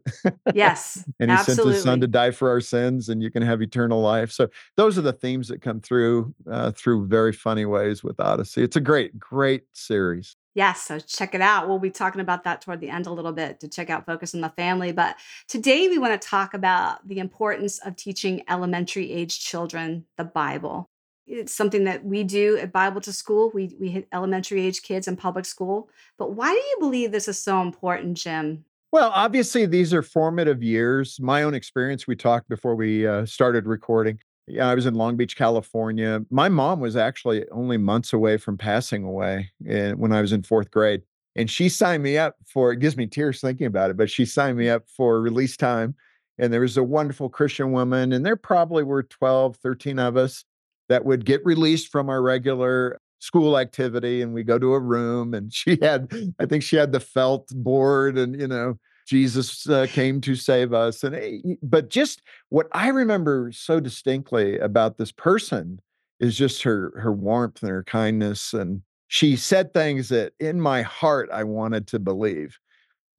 Yes. 0.54 1.04
and 1.20 1.32
he 1.32 1.36
absolutely. 1.36 1.64
sent 1.64 1.76
his 1.76 1.84
son 1.84 2.02
to 2.02 2.08
die 2.08 2.30
for 2.30 2.48
our 2.48 2.62
sins, 2.62 3.10
and 3.10 3.24
you 3.24 3.32
can 3.32 3.42
have 3.42 3.60
eternal 3.60 4.02
life. 4.02 4.32
So, 4.32 4.50
those 4.78 5.00
are 5.00 5.02
the 5.02 5.14
themes 5.14 5.48
that 5.48 5.64
come 5.64 5.82
through 5.82 6.36
uh, 6.50 6.72
through 6.72 7.08
very 7.08 7.34
funny 7.34 7.66
ways 7.66 8.04
with 8.04 8.20
Odyssey. 8.20 8.62
It's 8.62 8.76
a 8.76 8.82
great, 8.82 9.18
great 9.18 9.64
series. 9.74 10.36
Yes, 10.54 10.84
so 10.84 11.00
check 11.00 11.34
it 11.34 11.42
out. 11.42 11.68
We'll 11.68 11.80
be 11.80 11.90
talking 11.90 12.22
about 12.22 12.44
that 12.44 12.62
toward 12.62 12.82
the 12.82 12.90
end 12.90 13.08
a 13.08 13.12
little 13.12 13.32
bit 13.32 13.60
to 13.62 13.68
check 13.68 13.90
out 13.90 14.06
Focus 14.06 14.36
on 14.36 14.42
the 14.42 14.50
Family. 14.50 14.92
But 14.92 15.16
today 15.48 15.88
we 15.88 15.98
want 15.98 16.20
to 16.20 16.28
talk 16.28 16.54
about 16.54 17.08
the 17.08 17.18
importance 17.18 17.80
of 17.80 17.96
teaching 17.96 18.44
elementary 18.48 19.12
age 19.12 19.40
children 19.40 20.06
the 20.18 20.24
Bible. 20.24 20.88
It's 21.26 21.54
something 21.54 21.84
that 21.86 22.04
we 22.04 22.24
do 22.24 22.58
at 22.58 22.72
Bible 22.72 23.02
to 23.02 23.14
School. 23.14 23.52
We, 23.54 23.76
we 23.80 23.90
hit 23.90 24.08
elementary 24.12 24.66
age 24.66 24.82
kids 24.82 25.08
in 25.08 25.16
public 25.16 25.46
school. 25.46 25.90
But 26.18 26.34
why 26.34 26.52
do 26.52 26.58
you 26.60 26.78
believe 26.80 27.12
this 27.12 27.28
is 27.28 27.40
so 27.40 27.62
important, 27.62 28.18
Jim? 28.18 28.66
Well, 28.92 29.12
obviously, 29.14 29.68
these 29.68 29.94
are 29.94 30.02
formative 30.02 30.64
years. 30.64 31.20
My 31.20 31.44
own 31.44 31.54
experience, 31.54 32.08
we 32.08 32.16
talked 32.16 32.50
before 32.50 32.76
we 32.76 33.06
uh, 33.06 33.26
started 33.26 33.68
recording. 33.68 34.20
Yeah, 34.48 34.68
I 34.68 34.74
was 34.74 34.88
in 34.88 34.96
Long 34.96 35.16
Beach, 35.16 35.38
California. 35.38 36.22
My 36.32 36.50
mom 36.50 36.80
was 36.80 36.96
actually 36.96 37.48
only 37.52 37.78
months 37.78 38.14
away 38.14 38.38
from 38.38 38.58
passing 38.58 39.04
away 39.04 39.52
in, 39.64 40.00
when 40.00 40.12
I 40.12 40.22
was 40.22 40.34
in 40.34 40.42
fourth 40.42 40.72
grade. 40.72 41.04
And 41.36 41.48
she 41.50 41.70
signed 41.70 42.02
me 42.02 42.18
up 42.18 42.36
for, 42.48 42.72
it 42.72 42.80
gives 42.80 42.98
me 42.98 43.06
tears 43.06 43.42
thinking 43.42 43.68
about 43.68 43.92
it, 43.92 43.98
but 43.98 44.10
she 44.10 44.26
signed 44.26 44.58
me 44.58 44.70
up 44.70 44.86
for 44.90 45.22
release 45.22 45.56
time. 45.56 45.94
And 46.40 46.52
there 46.52 46.62
was 46.62 46.78
a 46.78 46.84
wonderful 46.84 47.30
Christian 47.30 47.72
woman, 47.72 48.12
and 48.12 48.26
there 48.26 48.36
probably 48.36 48.84
were 48.84 49.04
12, 49.04 49.58
13 49.58 50.00
of 50.00 50.18
us 50.18 50.46
that 50.88 51.06
would 51.06 51.26
get 51.26 51.46
released 51.46 51.92
from 51.92 52.10
our 52.10 52.22
regular 52.24 53.00
school 53.20 53.58
activity 53.58 54.22
and 54.22 54.34
we 54.34 54.44
go 54.44 54.58
to 54.58 54.74
a 54.74 54.80
room 54.80 55.34
and 55.34 55.54
she 55.60 55.78
had 55.82 56.12
i 56.40 56.46
think 56.46 56.64
she 56.64 56.76
had 56.76 56.92
the 56.92 57.00
felt 57.00 57.48
board 57.50 58.18
and 58.18 58.40
you 58.40 58.48
know 58.48 58.78
jesus 59.08 59.68
uh, 59.70 59.88
came 59.90 60.22
to 60.22 60.36
save 60.36 60.74
us 60.74 61.04
and 61.04 61.16
eh, 61.16 61.40
but 61.62 61.90
just 61.90 62.22
what 62.50 62.68
i 62.72 62.90
remember 62.90 63.52
so 63.52 63.80
distinctly 63.80 64.58
about 64.60 64.98
this 64.98 65.12
person 65.12 65.80
is 66.20 66.38
just 66.38 66.64
her 66.64 66.94
her 66.98 67.12
warmth 67.12 67.62
and 67.62 67.72
her 67.72 67.84
kindness 67.84 68.54
and 68.54 68.82
she 69.10 69.36
said 69.36 69.74
things 69.74 70.10
that 70.10 70.34
in 70.40 70.62
my 70.62 70.84
heart 70.84 71.30
I 71.34 71.44
wanted 71.44 71.88
to 71.88 72.00
believe. 72.00 72.58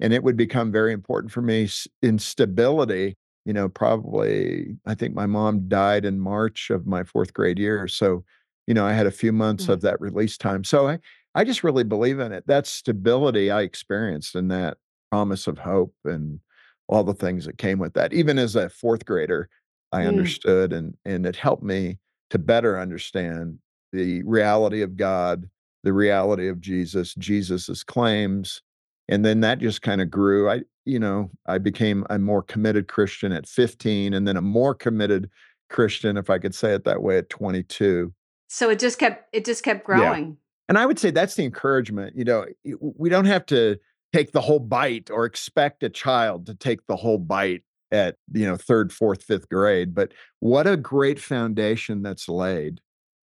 And 0.01 0.15
it 0.15 0.23
would 0.23 0.37
become 0.37 0.73
very 0.73 0.93
important 0.93 1.33
for 1.33 1.43
me 1.43 1.69
in 2.01 2.19
stability. 2.19 3.17
You 3.45 3.53
know, 3.53 3.69
probably, 3.69 4.77
I 4.87 4.95
think 4.95 5.15
my 5.15 5.27
mom 5.27 5.69
died 5.69 6.05
in 6.05 6.21
March 6.21 6.71
of 6.71 6.87
my 6.87 7.03
fourth 7.03 7.35
grade 7.35 7.59
year. 7.59 7.89
So, 7.89 8.25
you 8.71 8.75
know, 8.75 8.87
I 8.87 8.93
had 8.93 9.09
a 9.09 9.11
few 9.11 9.33
months 9.33 9.65
mm-hmm. 9.65 9.73
of 9.73 9.81
that 9.81 10.01
release 10.01 10.39
time. 10.39 10.63
So 10.63 10.87
I, 10.87 11.01
I 11.35 11.43
just 11.43 11.65
really 11.65 11.83
believe 11.83 12.21
in 12.21 12.31
it. 12.31 12.47
That 12.47 12.69
stability 12.69 13.51
I 13.51 13.63
experienced 13.63 14.37
and 14.37 14.49
that 14.53 14.77
promise 15.11 15.49
of 15.49 15.59
hope 15.59 15.93
and 16.05 16.39
all 16.87 17.03
the 17.03 17.13
things 17.13 17.47
that 17.47 17.59
came 17.59 17.81
with 17.81 17.95
that. 17.95 18.13
Even 18.13 18.39
as 18.39 18.55
a 18.55 18.69
fourth 18.69 19.05
grader, 19.05 19.49
I 19.91 20.03
mm. 20.03 20.07
understood 20.07 20.73
and 20.73 20.95
and 21.05 21.27
it 21.27 21.35
helped 21.35 21.65
me 21.65 21.99
to 22.31 22.39
better 22.39 22.79
understand 22.79 23.59
the 23.93 24.23
reality 24.23 24.83
of 24.83 24.97
God 24.97 25.51
the 25.83 25.93
reality 25.93 26.47
of 26.47 26.61
Jesus, 26.61 27.15
Jesus's 27.15 27.83
claims. 27.83 28.63
And 29.09 29.25
then 29.25 29.41
that 29.41 29.59
just 29.59 29.83
kind 29.83 30.01
of 30.01 30.13
grew. 30.13 30.49
I, 30.49 30.61
you 30.85 31.01
know, 31.01 31.33
I 31.47 31.59
became 31.59 32.07
a 32.09 32.21
more 32.21 32.43
committed 32.43 32.87
Christian 32.87 33.33
at 33.33 33.49
15 33.49 34.15
and 34.15 34.29
then 34.29 34.37
a 34.37 34.43
more 34.43 34.77
committed 34.77 35.29
Christian, 35.71 36.17
if 36.17 36.31
I 36.31 36.39
could 36.39 36.55
say 36.55 36.73
it 36.75 36.85
that 36.85 37.03
way, 37.03 37.19
at 37.19 37.31
22. 37.31 38.13
So 38.53 38.69
it 38.69 38.81
just 38.81 38.99
kept 38.99 39.33
it 39.33 39.45
just 39.45 39.63
kept 39.63 39.87
growing. 39.87 40.27
Yeah. 40.27 40.35
And 40.69 40.77
I 40.77 40.85
would 40.85 40.99
say 40.99 41.13
that's 41.13 41.37
the 41.37 41.45
encouragement. 41.45 42.17
You 42.17 42.25
know, 42.25 42.47
we 42.81 43.09
don't 43.09 43.27
have 43.27 43.47
to 43.47 43.79
take 44.13 44.33
the 44.33 44.41
whole 44.41 44.59
bite 44.59 45.09
or 45.09 45.25
expect 45.25 45.85
a 45.85 45.89
child 45.89 46.47
to 46.47 46.55
take 46.55 46.85
the 46.89 46.97
whole 46.97 47.19
bite 47.19 47.63
at, 47.93 48.17
you 48.33 48.45
know, 48.45 48.57
third, 48.57 48.93
fourth, 48.93 49.23
fifth 49.23 49.49
grade. 49.49 49.95
But 49.95 50.13
what 50.41 50.67
a 50.67 50.77
great 50.77 51.21
foundation 51.21 52.03
that's 52.03 52.29
laid 52.29 52.81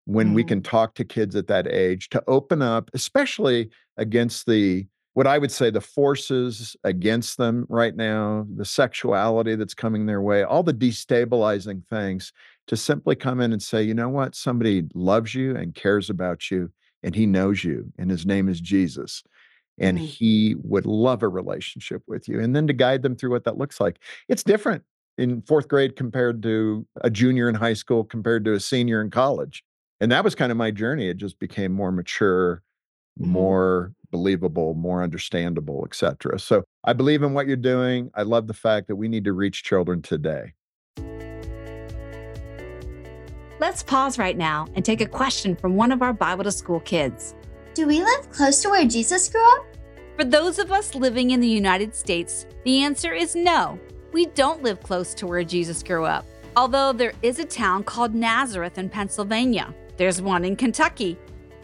when 0.05 0.27
mm-hmm. 0.27 0.35
we 0.35 0.43
can 0.43 0.61
talk 0.61 0.95
to 0.95 1.05
kids 1.05 1.37
at 1.37 1.47
that 1.47 1.71
age 1.71 2.09
to 2.09 2.21
open 2.27 2.61
up, 2.61 2.91
especially 2.93 3.69
against 3.95 4.45
the 4.45 4.87
what 5.13 5.27
I 5.27 5.37
would 5.37 5.51
say 5.51 5.69
the 5.69 5.79
forces 5.79 6.75
against 6.83 7.37
them 7.37 7.65
right 7.69 7.95
now, 7.95 8.47
the 8.55 8.65
sexuality 8.65 9.55
that's 9.55 9.75
coming 9.75 10.05
their 10.05 10.21
way, 10.21 10.43
all 10.43 10.63
the 10.63 10.73
destabilizing 10.73 11.85
things, 11.87 12.33
to 12.67 12.77
simply 12.77 13.15
come 13.15 13.41
in 13.41 13.51
and 13.51 13.61
say, 13.61 13.83
you 13.83 13.93
know 13.93 14.09
what, 14.09 14.35
somebody 14.35 14.83
loves 14.93 15.35
you 15.35 15.55
and 15.55 15.75
cares 15.75 16.09
about 16.09 16.49
you, 16.49 16.71
and 17.01 17.15
he 17.15 17.25
knows 17.25 17.63
you, 17.63 17.91
and 17.97 18.09
his 18.09 18.25
name 18.25 18.47
is 18.47 18.61
Jesus. 18.61 19.23
And 19.79 19.97
mm-hmm. 19.97 20.05
he 20.05 20.55
would 20.63 20.85
love 20.85 21.23
a 21.23 21.27
relationship 21.27 22.03
with 22.07 22.27
you. 22.27 22.39
And 22.39 22.55
then 22.55 22.67
to 22.67 22.73
guide 22.73 23.01
them 23.01 23.15
through 23.15 23.31
what 23.31 23.43
that 23.45 23.57
looks 23.57 23.81
like. 23.81 23.97
It's 24.29 24.43
different 24.43 24.83
in 25.17 25.41
fourth 25.41 25.67
grade 25.67 25.95
compared 25.95 26.43
to 26.43 26.85
a 27.01 27.09
junior 27.09 27.49
in 27.49 27.55
high 27.55 27.73
school, 27.73 28.03
compared 28.03 28.45
to 28.45 28.53
a 28.53 28.59
senior 28.59 29.01
in 29.01 29.09
college 29.09 29.63
and 30.03 30.11
that 30.11 30.23
was 30.23 30.35
kind 30.35 30.51
of 30.51 30.57
my 30.57 30.69
journey 30.69 31.07
it 31.07 31.17
just 31.17 31.39
became 31.39 31.71
more 31.71 31.91
mature 31.91 32.61
mm-hmm. 33.19 33.31
more 33.31 33.93
believable 34.11 34.73
more 34.75 35.01
understandable 35.01 35.83
etc 35.85 36.37
so 36.37 36.63
i 36.83 36.93
believe 36.93 37.23
in 37.23 37.33
what 37.33 37.47
you're 37.47 37.55
doing 37.55 38.11
i 38.15 38.21
love 38.21 38.47
the 38.47 38.53
fact 38.53 38.87
that 38.87 38.97
we 38.97 39.07
need 39.07 39.23
to 39.23 39.33
reach 39.33 39.63
children 39.63 40.01
today 40.01 40.53
let's 43.59 43.83
pause 43.83 44.17
right 44.17 44.37
now 44.37 44.67
and 44.75 44.83
take 44.83 45.01
a 45.01 45.05
question 45.05 45.55
from 45.55 45.75
one 45.75 45.91
of 45.91 46.01
our 46.01 46.13
bible 46.13 46.43
to 46.43 46.51
school 46.51 46.79
kids 46.81 47.35
do 47.73 47.87
we 47.87 48.01
live 48.03 48.29
close 48.31 48.61
to 48.61 48.69
where 48.69 48.85
jesus 48.85 49.29
grew 49.29 49.55
up 49.55 49.65
for 50.17 50.25
those 50.25 50.59
of 50.59 50.71
us 50.71 50.95
living 50.95 51.31
in 51.31 51.39
the 51.39 51.47
united 51.47 51.95
states 51.95 52.45
the 52.65 52.83
answer 52.83 53.13
is 53.13 53.35
no 53.35 53.79
we 54.11 54.25
don't 54.27 54.63
live 54.63 54.81
close 54.81 55.13
to 55.13 55.27
where 55.27 55.43
jesus 55.43 55.83
grew 55.83 56.05
up 56.05 56.25
although 56.55 56.93
there 56.93 57.13
is 57.21 57.39
a 57.39 57.45
town 57.45 57.83
called 57.83 58.13
nazareth 58.13 58.77
in 58.77 58.89
pennsylvania 58.89 59.73
there's 59.97 60.21
one 60.21 60.43
in 60.43 60.55
Kentucky, 60.55 61.17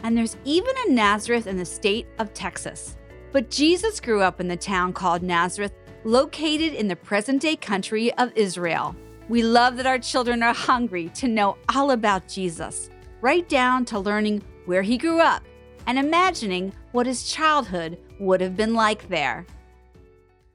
and 0.03 0.15
there's 0.15 0.37
even 0.45 0.73
a 0.87 0.91
Nazareth 0.91 1.47
in 1.47 1.57
the 1.57 1.65
state 1.65 2.07
of 2.19 2.33
Texas. 2.33 2.95
But 3.31 3.49
Jesus 3.49 3.99
grew 3.99 4.21
up 4.21 4.39
in 4.39 4.47
the 4.47 4.57
town 4.57 4.93
called 4.93 5.23
Nazareth, 5.23 5.73
located 6.03 6.73
in 6.73 6.87
the 6.87 6.95
present 6.95 7.41
day 7.41 7.55
country 7.55 8.13
of 8.13 8.31
Israel. 8.35 8.95
We 9.29 9.43
love 9.43 9.77
that 9.77 9.85
our 9.85 9.99
children 9.99 10.41
are 10.41 10.55
hungry 10.55 11.09
to 11.09 11.27
know 11.27 11.55
all 11.75 11.91
about 11.91 12.27
Jesus, 12.27 12.89
right 13.21 13.47
down 13.47 13.85
to 13.85 13.99
learning 13.99 14.41
where 14.65 14.81
he 14.81 14.97
grew 14.97 15.21
up 15.21 15.43
and 15.85 15.99
imagining 15.99 16.73
what 16.93 17.05
his 17.05 17.31
childhood 17.31 17.99
would 18.19 18.41
have 18.41 18.57
been 18.57 18.73
like 18.73 19.07
there. 19.07 19.45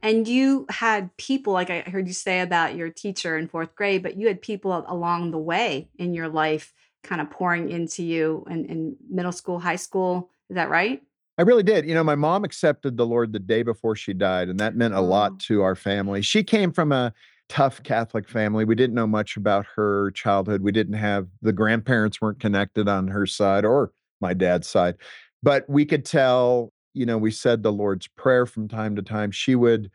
And 0.02 0.26
you 0.26 0.66
had 0.70 1.16
people, 1.18 1.52
like 1.52 1.70
I 1.70 1.82
heard 1.82 2.08
you 2.08 2.12
say 2.12 2.40
about 2.40 2.74
your 2.74 2.90
teacher 2.90 3.38
in 3.38 3.46
fourth 3.46 3.76
grade, 3.76 4.02
but 4.02 4.16
you 4.16 4.26
had 4.26 4.42
people 4.42 4.84
along 4.88 5.30
the 5.30 5.38
way 5.38 5.88
in 5.96 6.12
your 6.12 6.28
life 6.28 6.72
kind 7.04 7.20
of 7.20 7.30
pouring 7.30 7.70
into 7.70 8.02
you 8.02 8.44
in, 8.50 8.64
in 8.64 8.96
middle 9.08 9.30
school, 9.30 9.60
high 9.60 9.76
school. 9.76 10.30
Is 10.50 10.56
that 10.56 10.68
right? 10.68 11.00
I 11.38 11.42
really 11.42 11.62
did. 11.62 11.86
You 11.86 11.94
know, 11.94 12.04
my 12.04 12.16
mom 12.16 12.42
accepted 12.42 12.96
the 12.96 13.06
Lord 13.06 13.32
the 13.32 13.38
day 13.38 13.62
before 13.62 13.94
she 13.94 14.14
died, 14.14 14.48
and 14.48 14.58
that 14.58 14.74
meant 14.74 14.94
a 14.94 14.98
oh. 14.98 15.04
lot 15.04 15.38
to 15.40 15.62
our 15.62 15.76
family. 15.76 16.22
She 16.22 16.42
came 16.42 16.72
from 16.72 16.90
a 16.90 17.14
tough 17.48 17.82
Catholic 17.82 18.28
family. 18.28 18.64
We 18.64 18.74
didn't 18.74 18.94
know 18.94 19.06
much 19.06 19.36
about 19.36 19.66
her 19.76 20.10
childhood. 20.12 20.62
We 20.62 20.72
didn't 20.72 20.94
have 20.94 21.28
the 21.42 21.52
grandparents 21.52 22.20
weren't 22.20 22.40
connected 22.40 22.88
on 22.88 23.08
her 23.08 23.26
side 23.26 23.64
or 23.64 23.92
my 24.20 24.34
dad's 24.34 24.68
side. 24.68 24.96
But 25.42 25.68
we 25.68 25.84
could 25.84 26.04
tell, 26.04 26.72
you 26.94 27.04
know, 27.04 27.18
we 27.18 27.30
said 27.30 27.62
the 27.62 27.72
Lord's 27.72 28.08
Prayer 28.08 28.46
from 28.46 28.68
time 28.68 28.96
to 28.96 29.02
time. 29.02 29.30
She 29.30 29.54
would 29.54 29.90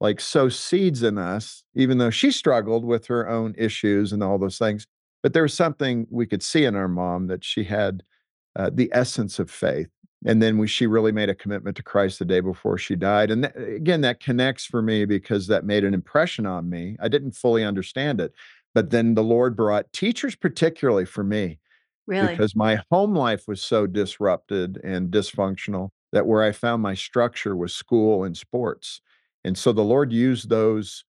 like 0.00 0.20
sow 0.20 0.48
seeds 0.48 1.02
in 1.02 1.18
us, 1.18 1.64
even 1.74 1.98
though 1.98 2.10
she 2.10 2.30
struggled 2.30 2.84
with 2.84 3.06
her 3.06 3.28
own 3.28 3.54
issues 3.58 4.12
and 4.12 4.22
all 4.22 4.38
those 4.38 4.58
things. 4.58 4.86
But 5.22 5.32
there 5.32 5.44
was 5.44 5.54
something 5.54 6.06
we 6.10 6.26
could 6.26 6.42
see 6.42 6.64
in 6.64 6.74
our 6.74 6.88
mom 6.88 7.28
that 7.28 7.44
she 7.44 7.64
had 7.64 8.02
uh, 8.56 8.70
the 8.72 8.90
essence 8.92 9.38
of 9.38 9.50
faith. 9.50 9.88
And 10.24 10.40
then 10.40 10.58
we, 10.58 10.68
she 10.68 10.86
really 10.86 11.12
made 11.12 11.28
a 11.28 11.34
commitment 11.34 11.76
to 11.76 11.82
Christ 11.82 12.18
the 12.18 12.24
day 12.24 12.40
before 12.40 12.78
she 12.78 12.94
died. 12.94 13.30
And 13.30 13.44
that, 13.44 13.56
again, 13.56 14.02
that 14.02 14.20
connects 14.20 14.64
for 14.64 14.80
me 14.80 15.04
because 15.04 15.48
that 15.48 15.64
made 15.64 15.84
an 15.84 15.94
impression 15.94 16.46
on 16.46 16.70
me. 16.70 16.96
I 17.00 17.08
didn't 17.08 17.32
fully 17.32 17.64
understand 17.64 18.20
it. 18.20 18.32
But 18.74 18.90
then 18.90 19.14
the 19.14 19.24
Lord 19.24 19.56
brought 19.56 19.92
teachers, 19.92 20.36
particularly 20.36 21.04
for 21.04 21.24
me, 21.24 21.58
Really? 22.06 22.28
Because 22.28 22.56
my 22.56 22.80
home 22.90 23.14
life 23.14 23.46
was 23.46 23.62
so 23.62 23.86
disrupted 23.86 24.80
and 24.82 25.10
dysfunctional 25.10 25.90
that 26.12 26.26
where 26.26 26.42
I 26.42 26.52
found 26.52 26.82
my 26.82 26.94
structure 26.94 27.56
was 27.56 27.74
school 27.74 28.24
and 28.24 28.36
sports. 28.36 29.00
And 29.44 29.56
so 29.56 29.72
the 29.72 29.84
Lord 29.84 30.12
used 30.12 30.48
those 30.48 31.04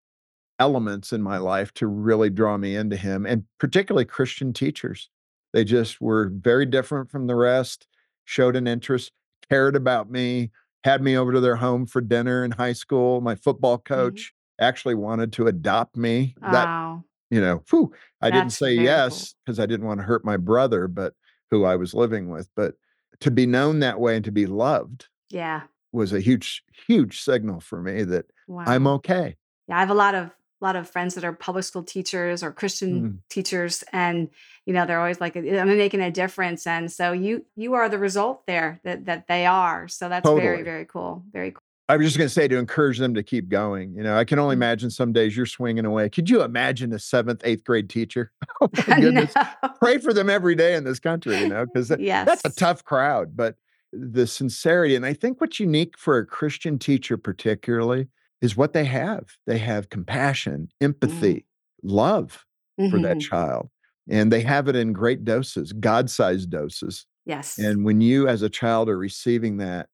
elements 0.60 1.12
in 1.12 1.22
my 1.22 1.38
life 1.38 1.74
to 1.74 1.88
really 1.88 2.30
draw 2.30 2.58
me 2.58 2.76
into 2.76 2.96
him 2.96 3.26
and 3.26 3.46
particularly 3.60 4.06
Christian 4.06 4.54
teachers. 4.54 5.10
They 5.52 5.64
just 5.64 6.00
were 6.00 6.32
very 6.34 6.66
different 6.66 7.10
from 7.10 7.28
the 7.28 7.36
rest, 7.36 7.88
showed 8.26 8.56
an 8.56 8.68
interest, 8.68 9.12
cared 9.50 9.76
about 9.76 10.10
me, 10.10 10.52
had 10.84 11.02
me 11.02 11.18
over 11.18 11.32
to 11.32 11.40
their 11.40 11.56
home 11.56 11.86
for 11.86 12.02
dinner 12.02 12.44
in 12.44 12.52
high 12.52 12.74
school. 12.74 13.22
My 13.22 13.36
football 13.36 13.78
mm-hmm. 13.78 13.94
coach 13.94 14.22
mm-hmm. 14.22 14.66
actually 14.66 14.96
wanted 14.96 15.34
to 15.34 15.48
adopt 15.48 15.96
me. 15.96 16.36
Wow. 16.42 16.52
That, 16.52 17.36
you 17.36 17.42
know, 17.42 17.64
whew, 17.70 17.92
I 18.22 18.30
didn't 18.30 18.52
say 18.52 18.74
yes 18.74 19.34
because. 19.46 19.60
I 19.60 19.66
didn't 19.66 19.88
want 19.88 20.00
to 20.00 20.06
hurt 20.06 20.24
my 20.24 20.38
brother, 20.38 20.88
but 20.88 21.14
who 21.50 21.66
I 21.66 21.76
was 21.76 21.94
living 21.94 22.30
with. 22.30 22.50
But 22.56 22.76
to 23.22 23.32
be 23.32 23.46
known 23.46 23.80
that 23.80 24.00
way 24.00 24.16
and 24.16 24.26
to 24.26 24.32
be 24.32 24.46
loved. 24.46 25.08
Yeah. 25.30 25.62
Was 25.92 26.12
a 26.12 26.20
huge, 26.20 26.64
huge 26.88 27.22
signal 27.22 27.60
for 27.60 27.82
me 27.82 28.04
that 28.04 28.26
wow. 28.48 28.64
I'm 28.66 28.88
okay. 28.88 29.36
Yeah, 29.68 29.78
I 29.78 29.80
have 29.80 29.92
a 29.92 29.96
lot 29.96 30.16
of 30.16 30.32
lot 30.64 30.76
of 30.76 30.90
friends 30.90 31.16
that 31.16 31.24
are 31.24 31.34
public 31.34 31.66
school 31.66 31.84
teachers 31.84 32.42
or 32.42 32.52
Christian 32.52 33.02
mm. 33.02 33.18
teachers, 33.30 33.84
and 33.94 34.30
you 34.66 34.74
know 34.74 34.86
they're 34.86 35.00
always 35.00 35.22
like, 35.22 35.36
"I'm 35.36 35.78
making 35.78 36.02
a 36.02 36.12
difference," 36.12 36.66
and 36.66 36.92
so 36.92 37.12
you 37.12 37.46
you 37.56 37.74
are 37.74 37.90
the 37.90 38.00
result 38.00 38.48
there 38.48 38.80
that 38.84 39.06
that 39.06 39.28
they 39.28 39.46
are. 39.46 39.88
So 39.88 40.10
that's 40.10 40.24
totally. 40.24 40.42
very 40.42 40.64
very 40.64 40.86
cool, 40.86 41.24
very 41.32 41.52
cool. 41.52 41.62
I 41.90 41.98
was 41.98 42.08
just 42.08 42.18
going 42.18 42.30
to 42.30 42.34
say 42.34 42.48
to 42.48 42.58
encourage 42.58 42.98
them 42.98 43.14
to 43.14 43.24
keep 43.24 43.50
going. 43.50 43.94
You 43.94 44.04
know, 44.04 44.18
I 44.18 44.24
can 44.24 44.40
only 44.40 44.56
mm-hmm. 44.56 44.64
imagine 44.64 44.90
some 44.90 45.12
days 45.12 45.36
you're 45.36 45.46
swinging 45.46 45.86
away. 45.86 46.10
Could 46.10 46.30
you 46.30 46.42
imagine 46.42 46.94
a 46.94 47.00
seventh, 47.00 47.42
eighth 47.44 47.64
grade 47.64 47.90
teacher? 47.90 48.32
Oh 48.62 48.70
my 48.88 49.00
goodness! 49.02 49.34
no. 49.36 49.70
Pray 49.80 49.98
for 49.98 50.14
them 50.14 50.30
every 50.30 50.56
day 50.56 50.76
in 50.76 50.86
this 50.86 51.00
country. 51.00 51.38
You 51.38 51.50
know, 51.50 51.66
because 51.66 51.92
yes. 52.00 52.26
that's 52.44 52.46
a 52.46 52.58
tough 52.58 52.84
crowd, 52.86 53.36
but 53.36 53.56
the 53.92 54.26
sincerity 54.26 54.96
and 54.96 55.06
I 55.06 55.14
think 55.14 55.42
what's 55.42 55.60
unique 55.60 55.98
for 55.98 56.18
a 56.18 56.26
Christian 56.26 56.80
teacher, 56.80 57.18
particularly, 57.18 58.08
is 58.44 58.56
what 58.56 58.74
they 58.74 58.86
have. 58.86 59.38
They 59.48 59.58
have 59.58 59.90
compassion, 59.90 60.70
mm. 60.80 60.86
empathy, 60.86 61.34
mm. 61.34 61.44
love 61.82 62.46
mm-hmm. 62.80 62.92
for 62.92 63.00
that 63.00 63.18
mm-hmm. 63.18 63.20
child. 63.20 63.70
And 64.10 64.32
they 64.32 64.42
have 64.42 64.68
it 64.68 64.76
in 64.76 64.94
great 64.94 65.24
doses, 65.24 65.72
God 65.72 66.10
sized 66.10 66.52
doses. 66.52 67.08
Yes. 67.26 67.58
And 67.58 67.86
when 67.86 68.02
you, 68.02 68.28
as 68.28 68.42
a 68.42 68.50
child, 68.50 68.90
are 68.90 68.98
receiving 68.98 69.58
that, 69.58 69.88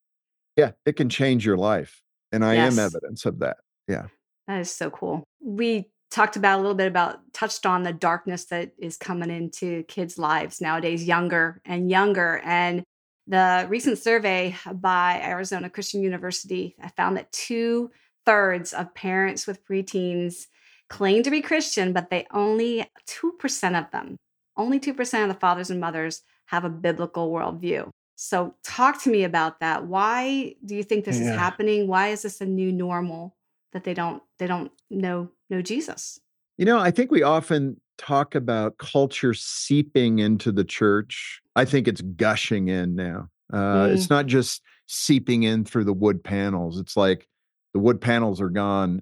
Yeah, 0.57 0.71
it 0.85 0.97
can 0.97 1.09
change 1.09 1.45
your 1.45 1.57
life. 1.57 2.01
And 2.31 2.43
I 2.43 2.55
Yes. 2.55 2.73
am 2.73 2.85
evidence 2.85 3.25
of 3.25 3.39
that. 3.39 3.57
Yeah. 3.87 4.07
That 4.47 4.59
is 4.59 4.71
so 4.71 4.89
cool. 4.89 5.23
We 5.41 5.91
talked 6.11 6.35
about 6.35 6.57
a 6.57 6.61
little 6.61 6.75
bit 6.75 6.87
about, 6.87 7.19
touched 7.33 7.65
on 7.65 7.83
the 7.83 7.93
darkness 7.93 8.45
that 8.45 8.71
is 8.79 8.97
coming 8.97 9.29
into 9.29 9.83
kids' 9.83 10.17
lives 10.17 10.59
nowadays, 10.59 11.05
younger 11.05 11.61
and 11.65 11.89
younger. 11.89 12.41
And 12.43 12.83
the 13.27 13.67
recent 13.69 13.99
survey 13.99 14.55
by 14.73 15.21
Arizona 15.23 15.69
Christian 15.69 16.01
University, 16.01 16.75
I 16.81 16.89
found 16.89 17.15
that 17.17 17.31
two 17.31 17.91
thirds 18.29 18.73
of 18.73 18.93
parents 18.93 19.47
with 19.47 19.65
preteens 19.65 20.45
claim 20.87 21.23
to 21.23 21.31
be 21.31 21.41
Christian, 21.41 21.93
but 21.93 22.11
they 22.11 22.27
only 22.31 22.85
2% 23.07 23.79
of 23.79 23.89
them, 23.89 24.17
only 24.55 24.79
2% 24.79 25.23
of 25.23 25.27
the 25.29 25.33
fathers 25.33 25.71
and 25.71 25.79
mothers 25.79 26.21
have 26.45 26.63
a 26.63 26.69
biblical 26.69 27.31
worldview. 27.31 27.89
So, 28.15 28.53
talk 28.63 29.01
to 29.03 29.09
me 29.09 29.23
about 29.23 29.61
that. 29.61 29.87
Why 29.87 30.53
do 30.63 30.75
you 30.75 30.83
think 30.83 31.05
this 31.05 31.19
is 31.19 31.29
happening? 31.29 31.87
Why 31.87 32.09
is 32.09 32.21
this 32.21 32.39
a 32.39 32.45
new 32.45 32.71
normal 32.71 33.35
that 33.71 33.83
they 33.83 33.93
don't 33.93 34.21
they 34.37 34.45
don't 34.45 34.71
know 34.91 35.29
know 35.49 35.61
Jesus? 35.61 36.19
You 36.57 36.65
know, 36.65 36.77
I 36.77 36.91
think 36.91 37.11
we 37.11 37.23
often 37.23 37.79
talk 37.97 38.35
about 38.35 38.77
culture 38.77 39.33
seeping 39.33 40.19
into 40.19 40.51
the 40.51 40.65
church. 40.65 41.39
I 41.55 41.63
think 41.63 41.87
it's 41.87 42.01
gushing 42.01 42.67
in 42.67 42.95
now. 42.95 43.29
Uh, 43.51 43.87
Mm. 43.87 43.93
It's 43.93 44.09
not 44.09 44.25
just 44.25 44.61
seeping 44.87 45.43
in 45.43 45.63
through 45.63 45.85
the 45.85 45.93
wood 45.93 46.21
panels. 46.23 46.77
It's 46.77 46.97
like 46.97 47.25
the 47.73 47.79
wood 47.79 48.01
panels 48.01 48.41
are 48.41 48.49
gone 48.49 49.01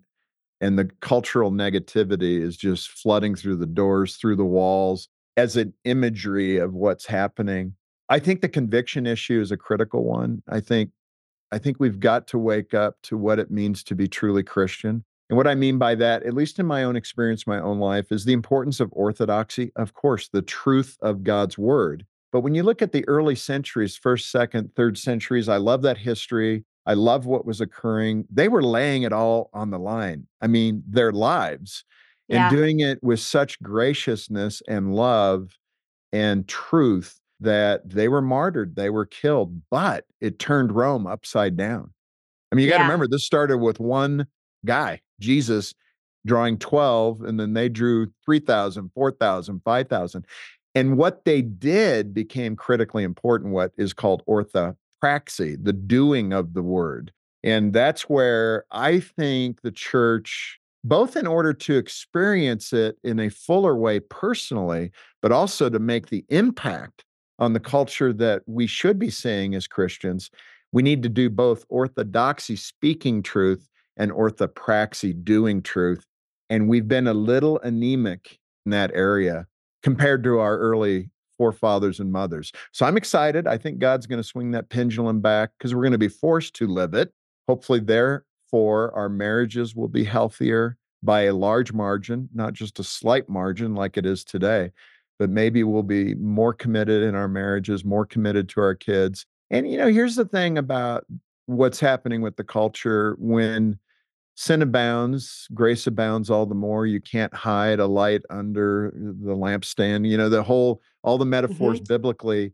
and 0.60 0.78
the 0.78 0.90
cultural 1.02 1.52
negativity 1.52 2.42
is 2.42 2.58
just 2.58 2.90
flooding 2.90 3.36
through 3.36 3.58
the 3.58 3.66
doors, 3.66 4.16
through 4.16 4.36
the 4.36 4.46
walls 4.46 5.08
as 5.36 5.56
an 5.56 5.74
imagery 5.86 6.58
of 6.58 6.74
what's 6.74 7.06
happening. 7.06 7.74
I 8.10 8.20
think 8.20 8.42
the 8.42 8.50
conviction 8.50 9.06
issue 9.06 9.40
is 9.40 9.52
a 9.52 9.58
critical 9.58 10.04
one. 10.04 10.42
I 10.50 10.60
think 10.60 10.92
I 11.52 11.58
think 11.60 11.78
we've 11.80 12.00
got 12.00 12.28
to 12.28 12.38
wake 12.38 12.74
up 12.74 12.98
to 13.04 13.18
what 13.18 13.40
it 13.40 13.50
means 13.50 13.82
to 13.86 13.96
be 13.96 14.08
truly 14.08 14.44
Christian. 14.44 15.06
And 15.30 15.38
what 15.38 15.48
I 15.48 15.56
mean 15.56 15.78
by 15.78 15.96
that, 15.96 16.24
at 16.24 16.34
least 16.34 16.60
in 16.60 16.66
my 16.66 16.84
own 16.84 16.96
experience, 16.96 17.48
my 17.48 17.60
own 17.60 17.80
life, 17.80 18.12
is 18.12 18.26
the 18.26 18.34
importance 18.34 18.80
of 18.80 18.90
orthodoxy, 18.92 19.72
of 19.76 19.94
course, 19.94 20.28
the 20.28 20.42
truth 20.42 20.98
of 21.02 21.24
God's 21.24 21.58
word. 21.58 22.06
But 22.32 22.42
when 22.42 22.54
you 22.54 22.64
look 22.64 22.82
at 22.82 22.92
the 22.92 23.08
early 23.08 23.36
centuries, 23.36 23.96
first, 23.96 24.30
second, 24.30 24.76
third 24.76 24.98
centuries, 24.98 25.48
I 25.48 25.58
love 25.58 25.82
that 25.84 25.98
history. 25.98 26.66
I 26.88 26.96
love 26.96 27.28
what 27.28 27.46
was 27.46 27.62
occurring. 27.62 28.26
They 28.32 28.48
were 28.48 28.64
laying 28.64 29.04
it 29.04 29.14
all 29.14 29.52
on 29.54 29.70
the 29.72 29.80
line. 29.80 30.28
I 30.42 30.48
mean, 30.48 30.84
their 30.88 31.12
lives 31.12 31.86
Yeah. 32.30 32.50
and 32.50 32.58
doing 32.58 32.80
it 32.80 33.04
with 33.04 33.20
such 33.20 33.62
graciousness 33.62 34.64
and 34.68 34.96
love 34.96 35.58
and 36.14 36.48
truth 36.48 37.20
that 37.40 37.90
they 37.90 38.08
were 38.08 38.22
martyred, 38.22 38.76
they 38.76 38.90
were 38.90 39.06
killed, 39.06 39.62
but 39.70 40.06
it 40.22 40.40
turned 40.40 40.72
Rome 40.74 41.08
upside 41.08 41.58
down. 41.58 41.94
I 42.52 42.56
mean, 42.56 42.66
you 42.66 42.72
got 42.72 42.78
to 42.78 42.84
Yeah. 42.84 42.88
remember 42.88 43.08
this 43.08 43.26
started 43.26 43.60
with 43.60 43.80
one 43.80 44.28
guy, 44.66 45.02
Jesus, 45.20 45.74
drawing 46.26 46.58
12, 46.58 47.22
and 47.24 47.40
then 47.40 47.54
they 47.54 47.70
drew 47.70 48.08
3,000, 48.26 48.92
4,000, 48.96 49.62
5,000. 49.66 50.26
And 50.76 50.98
what 50.98 51.26
they 51.26 51.42
did 51.42 52.14
became 52.14 52.56
critically 52.56 53.04
important, 53.04 53.54
what 53.54 53.74
is 53.78 53.94
called 53.94 54.24
orthopraxy, 55.04 55.58
the 55.64 55.74
doing 55.74 56.34
of 56.34 56.54
the 56.54 56.62
word. 56.62 57.12
And 57.44 57.74
that's 57.74 58.04
where 58.04 58.66
I 58.72 59.00
think 59.00 59.62
the 59.62 59.72
church, 59.72 60.60
both 60.84 61.16
in 61.16 61.28
order 61.28 61.54
to 61.54 61.78
experience 61.78 62.74
it 62.74 62.98
in 63.04 63.20
a 63.20 63.30
fuller 63.30 63.76
way 63.76 64.00
personally, 64.00 64.92
but 65.22 65.32
also 65.32 65.70
to 65.70 65.80
make 65.80 66.08
the 66.08 66.26
impact 66.30 67.06
on 67.40 67.54
the 67.54 67.60
culture 67.60 68.12
that 68.14 68.42
we 68.48 68.66
should 68.68 68.98
be 68.98 69.10
seeing 69.10 69.54
as 69.54 69.68
Christians, 69.68 70.32
we 70.72 70.82
need 70.82 71.04
to 71.04 71.10
do 71.10 71.30
both 71.30 71.66
orthodoxy, 71.70 72.56
speaking 72.56 73.22
truth, 73.22 73.70
and 73.96 74.12
orthopraxy, 74.12 75.24
doing 75.24 75.62
truth. 75.62 76.06
And 76.50 76.68
we've 76.68 76.88
been 76.88 77.08
a 77.08 77.14
little 77.14 77.60
anemic 77.60 78.40
in 78.66 78.72
that 78.72 78.92
area 78.94 79.46
compared 79.84 80.24
to 80.24 80.40
our 80.40 80.58
early 80.58 81.10
forefathers 81.38 82.00
and 82.00 82.12
mothers. 82.12 82.52
So 82.72 82.86
I'm 82.86 82.98
excited. 82.98 83.48
I 83.48 83.58
think 83.58 83.80
God's 83.80 84.08
going 84.08 84.22
to 84.22 84.28
swing 84.28 84.52
that 84.52 84.70
pendulum 84.70 85.22
back 85.22 85.52
because 85.58 85.74
we're 85.74 85.84
going 85.84 85.92
to 85.92 85.98
be 85.98 86.08
forced 86.08 86.54
to 86.56 86.68
live 86.68 86.94
it. 86.94 87.14
Hopefully, 87.48 87.80
therefore, 87.80 88.92
our 88.94 89.10
marriages 89.10 89.76
will 89.76 89.88
be 89.88 90.04
healthier 90.04 90.78
by 91.04 91.22
a 91.22 91.34
large 91.34 91.72
margin, 91.74 92.28
not 92.34 92.54
just 92.54 92.80
a 92.80 92.84
slight 92.84 93.30
margin 93.30 93.76
like 93.76 93.98
it 93.98 94.06
is 94.06 94.24
today, 94.24 94.72
but 95.20 95.30
maybe 95.30 95.64
we'll 95.64 95.84
be 95.84 96.16
more 96.16 96.54
committed 96.54 97.04
in 97.04 97.16
our 97.16 97.28
marriages, 97.28 97.86
more 97.86 98.06
committed 98.06 98.50
to 98.50 98.62
our 98.62 98.76
kids. 98.76 99.26
And, 99.50 99.70
you 99.72 99.78
know, 99.78 99.88
here's 99.88 100.16
the 100.16 100.26
thing 100.26 100.58
about 100.58 101.06
what's 101.46 101.80
happening 101.80 102.22
with 102.22 102.36
the 102.36 102.44
culture 102.44 103.16
when 103.20 103.80
sin 104.36 104.62
abounds, 104.62 105.48
grace 105.54 105.88
abounds 105.88 106.30
all 106.30 106.46
the 106.46 106.54
more. 106.54 106.86
You 106.86 107.02
can't 107.02 107.34
hide 107.34 107.80
a 107.80 107.88
light 107.88 108.22
under 108.30 108.92
the 108.96 109.36
lampstand. 109.36 110.08
You 110.08 110.18
know, 110.18 110.30
the 110.30 110.44
whole, 110.44 110.82
all 111.08 111.18
the 111.18 111.26
metaphors 111.26 111.80
biblically. 111.80 112.54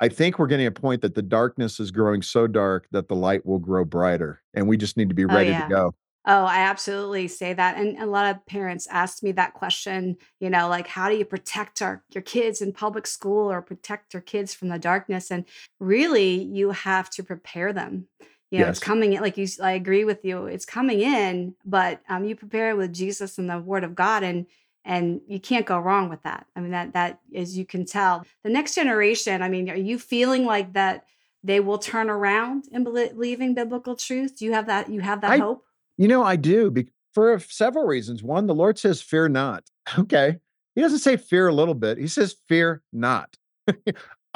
I 0.00 0.08
think 0.08 0.38
we're 0.38 0.48
getting 0.48 0.66
a 0.66 0.70
point 0.70 1.00
that 1.00 1.14
the 1.14 1.22
darkness 1.22 1.80
is 1.80 1.90
growing 1.90 2.20
so 2.20 2.46
dark 2.46 2.86
that 2.90 3.08
the 3.08 3.16
light 3.16 3.46
will 3.46 3.58
grow 3.58 3.86
brighter. 3.86 4.42
And 4.52 4.68
we 4.68 4.76
just 4.76 4.98
need 4.98 5.08
to 5.08 5.14
be 5.14 5.24
Oh, 5.24 5.28
ready 5.28 5.50
yeah. 5.50 5.62
to 5.62 5.68
go. 5.68 5.94
Oh, 6.26 6.44
I 6.44 6.58
absolutely 6.58 7.28
say 7.28 7.54
that. 7.54 7.78
And 7.78 7.96
a 7.98 8.04
lot 8.04 8.34
of 8.34 8.44
parents 8.44 8.86
ask 8.88 9.22
me 9.22 9.32
that 9.32 9.54
question, 9.54 10.16
you 10.40 10.50
know, 10.50 10.68
like 10.68 10.88
how 10.88 11.08
do 11.08 11.16
you 11.16 11.24
protect 11.24 11.80
our 11.80 12.04
your 12.12 12.20
kids 12.22 12.60
in 12.60 12.72
public 12.72 13.06
school 13.06 13.50
or 13.50 13.62
protect 13.62 14.12
your 14.12 14.20
kids 14.20 14.52
from 14.52 14.68
the 14.68 14.78
darkness? 14.78 15.30
And 15.30 15.46
really, 15.80 16.42
you 16.42 16.72
have 16.72 17.08
to 17.10 17.22
prepare 17.22 17.72
them. 17.72 18.08
You 18.50 18.60
know, 18.60 18.68
it's 18.68 18.78
coming 18.78 19.14
in, 19.14 19.22
like 19.22 19.38
you, 19.38 19.48
I 19.62 19.72
agree 19.72 20.04
with 20.04 20.24
you. 20.24 20.46
It's 20.46 20.66
coming 20.66 21.00
in, 21.00 21.54
but 21.64 22.00
um, 22.08 22.24
you 22.24 22.36
prepare 22.36 22.70
it 22.70 22.76
with 22.76 22.92
Jesus 22.92 23.38
and 23.38 23.48
the 23.48 23.58
Word 23.58 23.84
of 23.84 23.94
God, 23.94 24.22
and 24.22 24.46
and 24.86 25.20
you 25.26 25.38
can't 25.40 25.66
go 25.66 25.78
wrong 25.78 26.08
with 26.08 26.22
that. 26.22 26.46
I 26.56 26.60
mean, 26.60 26.70
that 26.70 26.94
that 26.94 27.20
as 27.34 27.58
you 27.58 27.66
can 27.66 27.84
tell, 27.84 28.24
the 28.44 28.50
next 28.50 28.74
generation. 28.74 29.42
I 29.42 29.48
mean, 29.48 29.68
are 29.68 29.76
you 29.76 29.98
feeling 29.98 30.44
like 30.46 30.72
that 30.74 31.04
they 31.44 31.60
will 31.60 31.78
turn 31.78 32.08
around 32.08 32.64
in 32.72 32.84
belie- 32.84 33.08
believing 33.12 33.52
biblical 33.54 33.96
truth? 33.96 34.38
Do 34.38 34.44
you 34.46 34.52
have 34.54 34.66
that? 34.66 34.88
You 34.88 35.00
have 35.00 35.20
that 35.20 35.32
I- 35.32 35.38
hope? 35.38 35.64
You 35.98 36.08
know, 36.08 36.22
I 36.22 36.36
do 36.36 36.70
be- 36.70 36.88
for 37.14 37.38
several 37.38 37.86
reasons. 37.86 38.22
One, 38.22 38.46
the 38.46 38.54
Lord 38.54 38.78
says, 38.78 39.02
fear 39.02 39.28
not. 39.28 39.64
Okay. 39.98 40.38
He 40.74 40.82
doesn't 40.82 40.98
say 40.98 41.16
fear 41.16 41.48
a 41.48 41.54
little 41.54 41.72
bit, 41.74 41.96
He 41.96 42.06
says, 42.06 42.36
fear 42.48 42.82
not. 42.92 43.34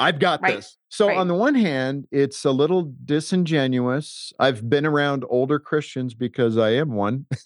I've 0.01 0.19
got 0.19 0.41
Right, 0.41 0.55
this. 0.57 0.77
So, 0.89 1.07
right. 1.07 1.17
on 1.17 1.27
the 1.27 1.33
one 1.35 1.55
hand, 1.55 2.07
it's 2.11 2.43
a 2.43 2.51
little 2.51 2.91
disingenuous. 3.05 4.33
I've 4.39 4.69
been 4.69 4.85
around 4.85 5.23
older 5.29 5.59
Christians 5.59 6.13
because 6.13 6.57
I 6.57 6.71
am 6.71 6.93
one. 6.93 7.25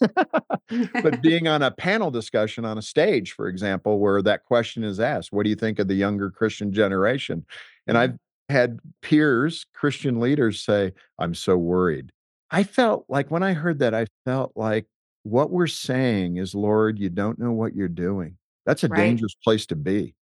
but 1.02 1.20
being 1.22 1.46
on 1.46 1.62
a 1.62 1.70
panel 1.70 2.10
discussion 2.10 2.64
on 2.64 2.78
a 2.78 2.82
stage, 2.82 3.32
for 3.32 3.46
example, 3.48 4.00
where 4.00 4.22
that 4.22 4.44
question 4.44 4.82
is 4.84 4.98
asked, 4.98 5.32
what 5.32 5.44
do 5.44 5.50
you 5.50 5.56
think 5.56 5.78
of 5.78 5.88
the 5.88 5.94
younger 5.94 6.30
Christian 6.30 6.72
generation? 6.72 7.44
And 7.86 7.96
mm-hmm. 7.96 8.14
I've 8.14 8.18
had 8.48 8.78
peers, 9.02 9.66
Christian 9.74 10.18
leaders 10.20 10.64
say, 10.64 10.92
I'm 11.18 11.34
so 11.34 11.56
worried. 11.56 12.10
I 12.50 12.62
felt 12.62 13.04
like 13.08 13.30
when 13.30 13.42
I 13.42 13.52
heard 13.52 13.80
that, 13.80 13.94
I 13.94 14.06
felt 14.24 14.52
like 14.56 14.86
what 15.24 15.50
we're 15.50 15.66
saying 15.66 16.36
is, 16.36 16.54
Lord, 16.54 16.98
you 16.98 17.10
don't 17.10 17.38
know 17.38 17.52
what 17.52 17.74
you're 17.74 17.88
doing. 17.88 18.36
That's 18.64 18.84
a 18.84 18.88
Right. 18.88 18.98
dangerous 18.98 19.34
place 19.44 19.66
to 19.66 19.76
be. 19.76 20.14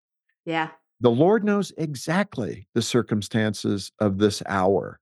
yeah. 0.45 0.69
The 1.03 1.11
Lord 1.11 1.43
knows 1.43 1.73
exactly 1.77 2.65
the 2.73 2.81
circumstances 2.81 3.91
of 3.99 4.19
this 4.19 4.41
hour, 4.45 5.01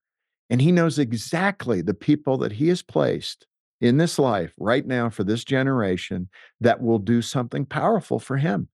and 0.50 0.60
He 0.60 0.72
knows 0.72 0.98
exactly 0.98 1.84
the 1.84 1.94
people 1.94 2.40
that 2.40 2.54
He 2.54 2.70
has 2.70 2.82
placed 2.82 3.46
in 3.82 3.98
this 3.98 4.18
life 4.18 4.52
right 4.58 4.86
now 4.86 5.12
for 5.12 5.24
this 5.24 5.44
generation 5.44 6.28
that 6.60 6.82
will 6.82 6.98
do 6.98 7.22
something 7.22 7.68
powerful 7.68 8.18
for 8.18 8.38
Him. 8.38 8.68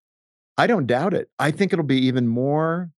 I 0.58 0.68
don't 0.68 0.88
doubt 0.88 1.14
it. 1.14 1.30
I 1.38 1.52
think 1.52 1.74
it'll 1.74 1.84
be 1.84 2.06
even 2.06 2.30
more 2.30 2.92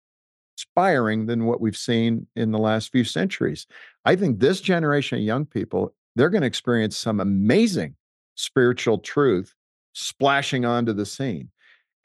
inspiring 0.59 1.25
than 1.25 1.47
what 1.47 1.63
we've 1.63 1.75
seen 1.75 2.27
in 2.37 2.51
the 2.51 2.59
last 2.59 2.93
few 2.93 3.05
centuries. 3.05 3.67
I 4.05 4.15
think 4.15 4.41
this 4.41 4.61
generation 4.61 5.17
of 5.17 5.25
young 5.25 5.47
people, 5.47 5.95
they're 6.17 6.29
going 6.29 6.43
to 6.43 6.47
experience 6.47 6.99
some 6.99 7.19
amazing 7.19 7.95
spiritual 8.35 8.99
truth 8.99 9.55
splashing 9.95 10.67
onto 10.67 10.93
the 10.93 11.07
scene. 11.07 11.49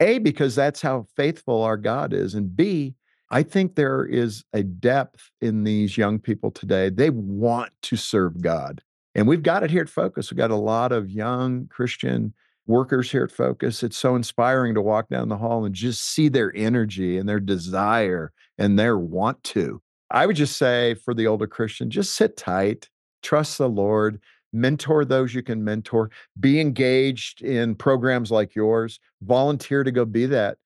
A, 0.00 0.18
because 0.18 0.54
that's 0.54 0.82
how 0.82 1.06
faithful 1.16 1.62
our 1.62 1.76
God 1.76 2.12
is. 2.12 2.34
And 2.34 2.54
B, 2.54 2.94
I 3.30 3.42
think 3.42 3.74
there 3.74 4.04
is 4.04 4.44
a 4.52 4.62
depth 4.62 5.30
in 5.40 5.64
these 5.64 5.96
young 5.96 6.18
people 6.18 6.50
today. 6.50 6.90
They 6.90 7.10
want 7.10 7.72
to 7.82 7.96
serve 7.96 8.40
God. 8.42 8.82
And 9.14 9.26
we've 9.26 9.42
got 9.42 9.62
it 9.62 9.70
here 9.70 9.82
at 9.82 9.88
Focus. 9.88 10.30
We've 10.30 10.38
got 10.38 10.50
a 10.50 10.56
lot 10.56 10.92
of 10.92 11.10
young 11.10 11.68
Christian 11.68 12.34
workers 12.66 13.10
here 13.10 13.24
at 13.24 13.30
Focus. 13.30 13.82
It's 13.82 13.96
so 13.96 14.16
inspiring 14.16 14.74
to 14.74 14.82
walk 14.82 15.08
down 15.08 15.28
the 15.28 15.36
hall 15.36 15.64
and 15.64 15.74
just 15.74 16.02
see 16.02 16.28
their 16.28 16.52
energy 16.56 17.16
and 17.16 17.28
their 17.28 17.40
desire 17.40 18.32
and 18.58 18.78
their 18.78 18.98
want 18.98 19.42
to. 19.44 19.80
I 20.10 20.26
would 20.26 20.36
just 20.36 20.56
say 20.56 20.94
for 20.94 21.14
the 21.14 21.26
older 21.26 21.46
Christian, 21.46 21.90
just 21.90 22.14
sit 22.14 22.36
tight, 22.36 22.88
trust 23.22 23.58
the 23.58 23.68
Lord, 23.68 24.20
mentor 24.54 25.04
those 25.04 25.34
you 25.34 25.42
can 25.42 25.64
mentor, 25.64 26.10
be 26.40 26.60
engaged 26.60 27.42
in 27.42 27.74
programs 27.74 28.30
like 28.30 28.54
yours, 28.54 29.00
volunteer 29.22 29.84
to 29.84 29.90
go 29.90 30.04
be 30.04 30.24
that 30.26 30.56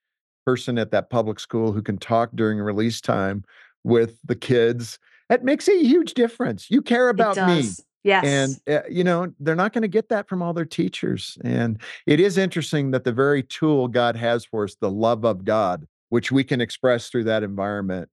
person 0.44 0.79
at 0.79 0.90
that 0.92 1.11
public 1.11 1.40
school 1.40 1.72
who 1.72 1.83
can 1.83 1.98
talk 1.98 2.31
during 2.35 2.59
release 2.59 3.01
time 3.01 3.44
with 3.85 4.18
the 4.24 4.37
kids 4.37 4.98
That 5.29 5.44
makes 5.44 5.68
a 5.68 5.79
huge 5.79 6.14
difference. 6.14 6.70
You 6.70 6.83
care 6.83 7.09
about 7.09 7.37
me. 7.37 7.68
Yes. 8.05 8.24
And, 8.24 8.77
uh, 8.77 8.87
you 8.88 9.05
know, 9.05 9.33
they're 9.40 9.55
not 9.55 9.72
going 9.72 9.83
to 9.83 9.88
get 9.88 10.09
that 10.09 10.29
from 10.29 10.40
all 10.40 10.55
their 10.55 10.64
teachers. 10.64 11.37
And 11.44 11.81
it 12.07 12.20
is 12.20 12.38
interesting 12.38 12.92
that 12.92 13.05
the 13.05 13.12
very 13.12 13.42
tool 13.42 13.88
God 13.88 14.16
has 14.16 14.44
for 14.44 14.64
us, 14.64 14.77
the 14.81 14.90
love 14.90 15.24
of 15.24 15.44
God, 15.44 15.87
which 16.09 16.33
we 16.33 16.44
can 16.44 16.61
express 16.61 17.11
through 17.11 17.24
that 17.24 17.42
environment, 17.42 18.09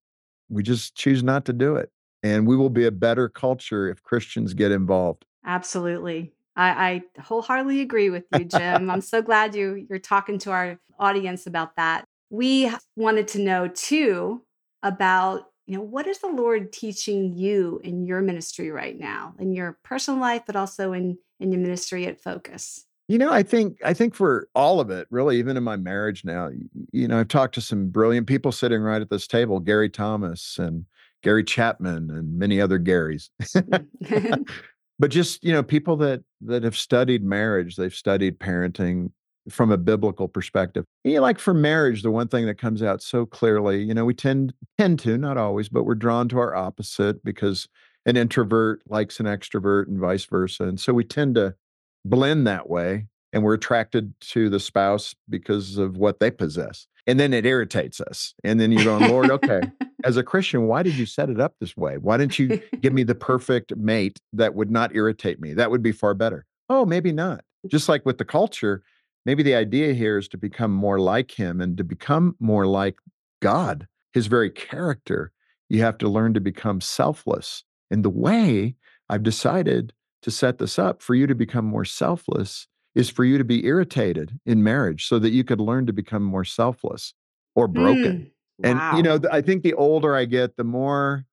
we 0.50 0.64
just 0.64 0.96
choose 0.96 1.24
not 1.24 1.46
to 1.46 1.54
do 1.54 1.76
it. 1.76 1.92
And 2.24 2.48
we 2.48 2.58
will 2.58 2.72
be 2.72 2.86
a 2.86 2.92
better 2.92 3.30
culture 3.30 3.88
if 3.88 4.02
Christians 4.04 4.54
get 4.54 4.72
involved. 4.72 5.24
Absolutely. 5.46 6.34
I, 6.56 7.04
I 7.18 7.22
wholeheartedly 7.22 7.82
agree 7.82 8.10
with 8.10 8.24
you, 8.38 8.46
Jim. 8.46 8.90
I'm 8.90 9.02
so 9.02 9.22
glad 9.22 9.56
you 9.56 9.86
you're 9.90 10.00
talking 10.00 10.40
to 10.40 10.52
our 10.52 10.80
audience 11.00 11.48
about 11.48 11.76
that. 11.76 12.06
We 12.30 12.72
wanted 12.96 13.28
to 13.30 13.40
know 13.40 13.68
too 13.68 14.42
about 14.82 15.48
you 15.68 15.76
know 15.76 15.84
what 15.84 16.08
is 16.08 16.20
the 16.20 16.28
lord 16.28 16.72
teaching 16.72 17.34
you 17.34 17.82
in 17.84 18.06
your 18.06 18.22
ministry 18.22 18.70
right 18.70 19.00
now 19.00 19.34
in 19.40 19.52
your 19.52 19.78
personal 19.84 20.20
life 20.20 20.44
but 20.46 20.56
also 20.56 20.94
in 20.94 21.18
in 21.40 21.52
your 21.52 21.60
ministry 21.60 22.06
at 22.06 22.22
focus 22.22 22.86
you 23.08 23.18
know 23.18 23.32
i 23.32 23.42
think 23.42 23.78
i 23.84 23.94
think 23.94 24.14
for 24.14 24.48
all 24.54 24.80
of 24.80 24.90
it 24.92 25.08
really 25.10 25.40
even 25.40 25.58
in 25.58 25.64
my 25.64 25.76
marriage 25.76 26.24
now 26.24 26.50
you 26.92 27.08
know 27.08 27.20
i've 27.20 27.28
talked 27.28 27.56
to 27.56 27.62
some 27.62 27.88
brilliant 27.88 28.28
people 28.28 28.52
sitting 28.52 28.82
right 28.82 29.02
at 29.02 29.10
this 29.10 29.26
table 29.28 29.60
gary 29.60 29.90
thomas 29.90 30.58
and 30.60 30.86
gary 31.24 31.44
chapman 31.44 32.12
and 32.12 32.38
many 32.38 32.62
other 32.62 32.80
garys 32.80 33.30
mm. 33.42 34.50
but 35.00 35.12
just 35.12 35.44
you 35.44 35.52
know 35.52 35.64
people 35.64 35.96
that 35.98 36.24
that 36.42 36.64
have 36.64 36.76
studied 36.76 37.24
marriage 37.24 37.76
they've 37.76 37.96
studied 37.96 38.40
parenting 38.40 39.10
from 39.50 39.72
a 39.72 39.78
biblical 39.78 40.28
perspective. 40.28 40.86
You 41.04 41.16
know, 41.16 41.22
like 41.22 41.40
for 41.40 41.54
marriage, 41.54 42.02
the 42.02 42.12
one 42.12 42.28
thing 42.28 42.46
that 42.46 42.58
comes 42.58 42.82
out 42.82 43.02
so 43.02 43.26
clearly, 43.26 43.84
you 43.84 43.94
know, 43.94 44.06
we 44.06 44.14
tend 44.14 44.54
tend 44.78 45.00
to, 45.00 45.18
not 45.18 45.38
always, 45.38 45.70
but 45.70 45.84
we're 45.84 45.96
drawn 45.96 46.28
to 46.30 46.40
our 46.40 46.56
opposite 46.56 47.24
because 47.24 47.68
an 48.06 48.18
introvert 48.18 48.82
likes 48.90 49.20
an 49.20 49.26
extrovert 49.26 49.88
and 49.88 50.00
vice 50.00 50.26
versa. 50.26 50.64
And 50.64 50.80
so 50.80 50.94
we 50.94 51.04
tend 51.04 51.36
to 51.36 51.56
blend 52.04 52.46
that 52.48 52.70
way 52.70 53.08
and 53.34 53.44
we're 53.44 53.56
attracted 53.56 54.14
to 54.22 54.50
the 54.50 54.60
spouse 54.60 55.16
because 55.30 55.78
of 55.78 55.98
what 55.98 56.20
they 56.20 56.32
possess. 56.32 56.88
And 57.08 57.20
then 57.20 57.34
it 57.34 57.46
irritates 57.46 58.02
us. 58.02 58.34
And 58.44 58.60
then 58.60 58.72
you're 58.72 58.84
going, 58.84 59.10
Lord, 59.10 59.30
okay, 59.30 59.62
as 60.04 60.18
a 60.18 60.24
Christian, 60.24 60.68
why 60.68 60.84
did 60.84 60.96
you 60.96 61.06
set 61.06 61.30
it 61.30 61.40
up 61.40 61.56
this 61.60 61.78
way? 61.78 61.98
Why 61.98 62.18
didn't 62.18 62.40
you 62.40 62.62
give 62.82 62.94
me 62.94 63.04
the 63.04 63.16
perfect 63.16 63.76
mate 63.76 64.20
that 64.34 64.56
would 64.56 64.72
not 64.72 64.96
irritate 64.96 65.40
me? 65.40 65.54
That 65.54 65.72
would 65.72 65.84
be 65.84 65.92
far 65.92 66.14
better. 66.14 66.46
Oh, 66.70 66.86
maybe 66.86 67.12
not. 67.12 67.44
Just 67.68 67.90
like 67.90 68.06
with 68.06 68.18
the 68.18 68.26
culture, 68.26 68.84
maybe 69.26 69.44
the 69.44 69.56
idea 69.56 69.94
here 69.94 70.18
is 70.18 70.28
to 70.30 70.38
become 70.38 70.72
more 70.72 71.00
like 71.00 71.32
him 71.32 71.62
and 71.62 71.78
to 71.78 71.84
become 71.84 72.36
more 72.40 72.66
like 72.66 72.96
God, 73.42 73.88
his 74.14 74.28
very 74.28 74.50
character. 74.50 75.32
You 75.70 75.82
have 75.82 75.98
to 76.00 76.10
learn 76.10 76.34
to 76.34 76.40
become 76.40 76.82
selfless. 76.82 77.64
And 77.92 78.04
the 78.04 78.10
way 78.10 78.76
I've 79.10 79.24
decided 79.24 79.94
to 80.24 80.32
set 80.32 80.58
this 80.58 80.80
up 80.80 81.02
for 81.02 81.14
you 81.14 81.28
to 81.28 81.36
become 81.36 81.66
more 81.66 81.86
selfless 81.86 82.68
is 82.96 83.10
for 83.10 83.26
you 83.26 83.38
to 83.38 83.44
be 83.44 83.66
irritated 83.66 84.40
in 84.46 84.64
marriage 84.64 85.08
so 85.08 85.20
that 85.20 85.32
you 85.32 85.44
could 85.44 85.60
learn 85.60 85.86
to 85.86 85.94
become 85.94 86.24
more 86.24 86.46
selfless 86.46 87.14
or 87.54 87.68
broken. 87.68 88.32
Mm, 88.62 88.76
wow. 88.76 88.90
And, 88.90 88.98
you 88.98 89.04
know, 89.04 89.20
I 89.32 89.42
think 89.42 89.64
the 89.64 89.74
older 89.74 90.16
I 90.16 90.26
get, 90.26 90.56
the 90.56 90.64
more 90.64 91.26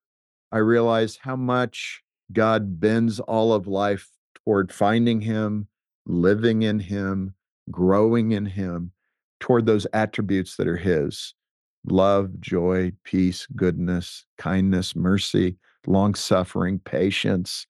I 0.50 0.58
realize 0.58 1.18
how 1.22 1.36
much 1.36 2.02
God 2.32 2.80
bends 2.80 3.20
all 3.20 3.52
of 3.52 3.66
life 3.66 4.10
toward 4.44 4.72
finding 4.72 5.20
Him, 5.20 5.68
living 6.04 6.62
in 6.62 6.80
Him, 6.80 7.34
growing 7.70 8.32
in 8.32 8.46
Him 8.46 8.92
toward 9.38 9.66
those 9.66 9.86
attributes 9.92 10.56
that 10.56 10.68
are 10.68 10.76
His 10.76 11.34
love, 11.88 12.40
joy, 12.40 12.92
peace, 13.04 13.46
goodness, 13.56 14.24
kindness, 14.38 14.94
mercy, 14.94 15.56
long 15.86 16.14
suffering, 16.14 16.78
patience. 16.78 17.66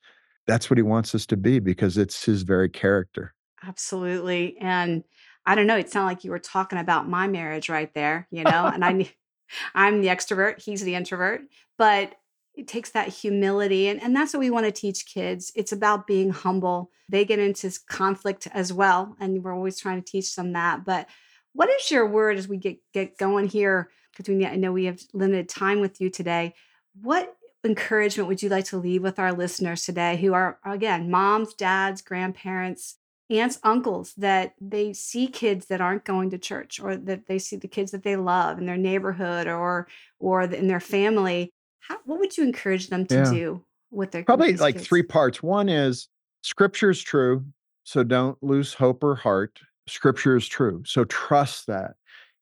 That's 0.47 0.69
what 0.69 0.79
He 0.79 0.83
wants 0.83 1.15
us 1.15 1.25
to 1.27 1.37
be 1.37 1.61
because 1.61 1.97
it's 1.97 2.25
His 2.25 2.43
very 2.43 2.69
character. 2.69 3.35
Absolutely. 3.67 4.57
And 4.59 5.05
I 5.47 5.55
don't 5.55 5.67
know, 5.67 5.77
it 5.77 5.91
sounded 5.91 6.07
like 6.07 6.25
you 6.25 6.31
were 6.31 6.39
talking 6.39 6.79
about 6.79 7.09
my 7.09 7.27
marriage 7.27 7.69
right 7.69 7.93
there, 7.95 8.27
you 8.31 8.45
know, 8.45 8.67
and 8.67 8.85
I 8.85 9.13
I'm 9.75 10.01
the 10.01 10.09
extrovert, 10.09 10.63
he's 10.63 10.83
the 10.83 10.95
introvert, 10.95 11.43
but 11.77 12.15
it 12.55 12.69
takes 12.69 12.91
that 12.91 13.09
humility 13.09 13.89
and, 13.89 14.03
and 14.03 14.15
that's 14.15 14.35
what 14.35 14.41
we 14.41 14.51
want 14.51 14.67
to 14.67 14.73
teach 14.73 15.07
kids 15.07 15.53
it's 15.55 15.73
about 15.73 16.07
being 16.07 16.31
humble 16.31 16.91
they 17.09 17.25
get 17.25 17.39
into 17.39 17.71
conflict 17.89 18.47
as 18.53 18.73
well 18.73 19.17
and 19.21 19.43
we're 19.43 19.55
always 19.55 19.79
trying 19.79 20.03
to 20.03 20.11
teach 20.11 20.35
them 20.37 20.53
that 20.53 20.85
but 20.85 21.09
what 21.55 21.71
is 21.71 21.91
your 21.91 22.07
word 22.07 22.37
as 22.37 22.49
we 22.49 22.57
get 22.57 22.79
get 22.93 23.17
going 23.17 23.47
here 23.47 23.91
because 24.11 24.29
we 24.29 24.45
i 24.47 24.57
know 24.57 24.73
we 24.73 24.85
have 24.85 25.01
limited 25.13 25.49
time 25.49 25.81
with 25.81 26.01
you 26.01 26.11
today 26.11 26.55
what 27.01 27.35
encouragement 27.65 28.29
would 28.29 28.43
you 28.43 28.49
like 28.49 28.65
to 28.65 28.77
leave 28.77 29.03
with 29.03 29.19
our 29.19 29.33
listeners 29.33 29.85
today 29.85 30.17
who 30.17 30.35
are 30.35 30.59
again 30.65 31.11
moms 31.11 31.55
dads 31.55 32.03
grandparents 32.03 32.97
aunts 33.31 33.59
uncles 33.63 34.13
that 34.19 34.55
they 34.61 34.93
see 34.93 35.27
kids 35.27 35.67
that 35.67 35.81
aren't 35.81 36.05
going 36.05 36.31
to 36.31 36.39
church 36.39 36.79
or 36.81 36.97
that 36.97 37.27
they 37.27 37.39
see 37.39 37.57
the 37.57 37.69
kids 37.69 37.91
that 37.93 38.03
they 38.03 38.17
love 38.17 38.59
in 38.59 38.67
their 38.67 38.77
neighborhood 38.77 39.47
or 39.47 39.89
or 40.19 40.43
in 40.43 40.69
their 40.69 40.81
family 40.81 41.51
how, 41.83 41.99
what 42.05 42.19
would 42.19 42.37
you 42.37 42.45
encourage 42.45 42.89
them 42.89 43.07
to 43.07 43.15
yeah. 43.15 43.31
do 43.31 43.65
with 43.91 44.13
their 44.13 44.25
probably 44.25 44.57
like 44.57 44.77
kids? 44.77 44.87
three 44.87 45.03
parts? 45.03 45.43
One 45.43 45.69
is 45.69 46.09
scripture 46.43 46.91
is 46.91 47.03
true, 47.03 47.45
so 47.85 48.03
don't 48.03 48.41
lose 48.43 48.73
hope 48.73 49.03
or 49.05 49.17
heart. 49.17 49.59
Scripture 49.89 50.37
is 50.37 50.47
true, 50.47 50.83
so 50.87 51.05
trust 51.05 51.67
that. 51.67 51.95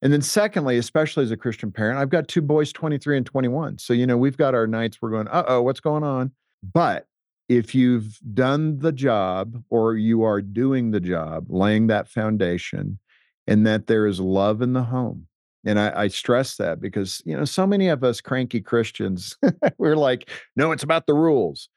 And 0.02 0.12
then, 0.12 0.22
secondly, 0.22 0.78
especially 0.78 1.24
as 1.24 1.30
a 1.30 1.36
Christian 1.36 1.72
parent, 1.72 1.98
I've 1.98 2.08
got 2.10 2.28
two 2.28 2.42
boys, 2.42 2.72
23 2.72 3.18
and 3.18 3.26
21. 3.26 3.78
So, 3.78 3.92
you 3.92 4.06
know, 4.06 4.16
we've 4.16 4.36
got 4.36 4.54
our 4.54 4.66
nights 4.66 4.98
we're 5.00 5.10
going, 5.10 5.28
uh 5.28 5.44
oh, 5.46 5.62
what's 5.62 5.80
going 5.80 6.04
on? 6.04 6.32
But 6.62 7.06
if 7.50 7.74
you've 7.74 8.20
done 8.32 8.78
the 8.78 8.92
job 8.92 9.60
or 9.70 9.96
you 9.96 10.22
are 10.22 10.40
doing 10.40 10.92
the 10.92 11.00
job, 11.00 11.46
laying 11.48 11.88
that 11.88 12.08
foundation, 12.08 13.00
and 13.48 13.66
that 13.66 13.88
there 13.88 14.06
is 14.06 14.20
love 14.20 14.62
in 14.62 14.72
the 14.72 14.84
home, 14.84 15.26
and 15.64 15.80
I, 15.80 16.02
I, 16.02 16.08
stress 16.08 16.56
that 16.58 16.80
because, 16.80 17.20
you 17.24 17.36
know, 17.36 17.44
so 17.44 17.66
many 17.66 17.88
of 17.88 18.04
us 18.04 18.20
cranky 18.20 18.60
Christians, 18.60 19.36
we're 19.78 19.96
like, 19.96 20.30
no, 20.54 20.70
it's 20.70 20.84
about 20.84 21.08
the 21.08 21.14
rules. 21.14 21.68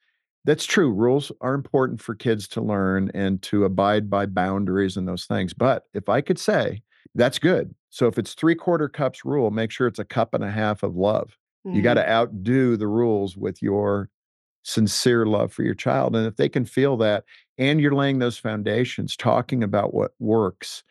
That's 0.46 0.66
true. 0.66 0.94
Rules 0.94 1.32
are 1.42 1.56
important 1.56 2.02
for 2.02 2.14
kids 2.14 2.48
to 2.50 2.62
learn 2.62 3.10
and 3.16 3.42
to 3.42 3.66
abide 3.66 4.12
by 4.12 4.28
boundaries 4.28 4.96
and 4.96 5.08
those 5.08 5.26
things. 5.26 5.56
But 5.56 5.86
if 5.96 6.08
I 6.08 6.22
could 6.22 6.38
say, 6.38 6.84
that's 7.16 7.40
good. 7.40 7.74
So 7.90 8.06
if 8.06 8.20
it's 8.20 8.36
three 8.36 8.56
quarter 8.56 8.90
cups 8.90 9.26
rule, 9.26 9.50
make 9.50 9.72
sure 9.72 9.88
it's 9.88 10.00
a 10.00 10.06
cup 10.06 10.36
and 10.36 10.44
a 10.44 10.52
half 10.52 10.84
of 10.84 10.96
love. 10.96 11.36
Mm-hmm. 11.66 11.78
You 11.78 11.82
got 11.82 11.96
to 11.96 12.08
outdo 12.08 12.78
the 12.78 12.88
rules 12.88 13.36
with 13.36 13.60
your 13.64 14.10
sincere 14.64 15.26
love 15.26 15.54
for 15.54 15.64
your 15.64 15.76
child. 15.76 16.16
And 16.16 16.26
if 16.26 16.38
they 16.38 16.50
can 16.50 16.66
feel 16.66 16.98
that 16.98 17.24
and 17.58 17.80
you're 17.80 17.94
laying 17.94 18.20
those 18.20 18.38
foundations, 18.38 19.16
talking 19.16 19.64
about 19.64 19.94
what 19.94 20.12
works 20.20 20.84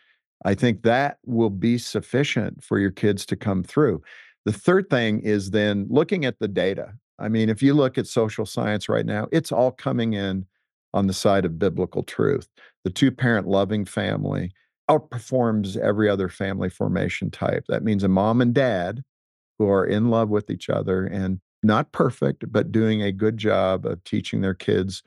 I 0.44 0.54
think 0.54 0.82
that 0.82 1.18
will 1.24 1.50
be 1.50 1.78
sufficient 1.78 2.62
for 2.62 2.78
your 2.78 2.90
kids 2.90 3.24
to 3.26 3.36
come 3.36 3.62
through. 3.62 4.02
The 4.44 4.52
third 4.52 4.90
thing 4.90 5.20
is 5.20 5.50
then 5.50 5.86
looking 5.88 6.24
at 6.24 6.38
the 6.40 6.48
data. 6.48 6.94
I 7.18 7.28
mean, 7.28 7.48
if 7.48 7.62
you 7.62 7.74
look 7.74 7.96
at 7.96 8.06
social 8.06 8.44
science 8.44 8.88
right 8.88 9.06
now, 9.06 9.28
it's 9.30 9.52
all 9.52 9.70
coming 9.70 10.14
in 10.14 10.46
on 10.94 11.06
the 11.06 11.12
side 11.12 11.44
of 11.44 11.58
biblical 11.58 12.02
truth. 12.02 12.48
The 12.84 12.90
two 12.90 13.12
parent 13.12 13.46
loving 13.46 13.84
family 13.84 14.52
outperforms 14.90 15.76
every 15.76 16.08
other 16.08 16.28
family 16.28 16.68
formation 16.68 17.30
type. 17.30 17.64
That 17.68 17.84
means 17.84 18.02
a 18.02 18.08
mom 18.08 18.40
and 18.40 18.52
dad 18.52 19.04
who 19.58 19.70
are 19.70 19.86
in 19.86 20.10
love 20.10 20.28
with 20.28 20.50
each 20.50 20.68
other 20.68 21.06
and 21.06 21.40
not 21.62 21.92
perfect, 21.92 22.50
but 22.50 22.72
doing 22.72 23.02
a 23.02 23.12
good 23.12 23.36
job 23.36 23.86
of 23.86 24.02
teaching 24.04 24.40
their 24.40 24.54
kids 24.54 25.02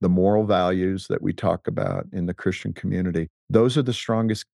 the 0.00 0.08
moral 0.08 0.44
values 0.44 1.06
that 1.08 1.22
we 1.22 1.32
talk 1.32 1.66
about 1.68 2.06
in 2.12 2.26
the 2.26 2.34
Christian 2.34 2.72
community. 2.72 3.28
Those 3.48 3.76
are 3.76 3.82
the 3.82 3.92
strongest 3.92 4.46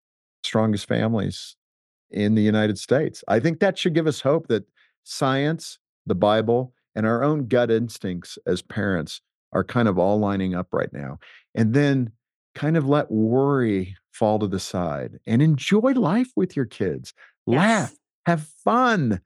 strongest 0.43 0.87
families 0.87 1.55
in 2.11 2.35
the 2.35 2.41
United 2.41 2.77
States. 2.77 3.23
I 3.27 3.39
think 3.39 3.59
that 3.59 3.77
should 3.77 3.95
give 3.95 4.07
us 4.07 4.21
hope 4.21 4.47
that 4.47 4.63
science, 5.03 5.79
the 6.05 6.15
Bible, 6.15 6.73
and 6.95 7.05
our 7.05 7.23
own 7.23 7.47
gut 7.47 7.71
instincts 7.71 8.37
as 8.45 8.61
parents 8.61 9.21
are 9.53 9.63
kind 9.63 9.87
of 9.87 9.97
all 9.97 10.19
lining 10.19 10.53
up 10.53 10.67
right 10.71 10.93
now. 10.93 11.17
And 11.55 11.73
then 11.73 12.11
kind 12.53 12.77
of 12.77 12.87
let 12.87 13.11
worry 13.11 13.95
fall 14.11 14.39
to 14.39 14.47
the 14.47 14.59
side 14.59 15.19
and 15.27 15.41
enjoy 15.41 15.93
life 15.93 16.31
with 16.35 16.55
your 16.55 16.65
kids. 16.65 17.13
Yes. 17.45 17.57
Laugh, 17.57 17.93
have 18.25 18.47
fun, 18.63 19.19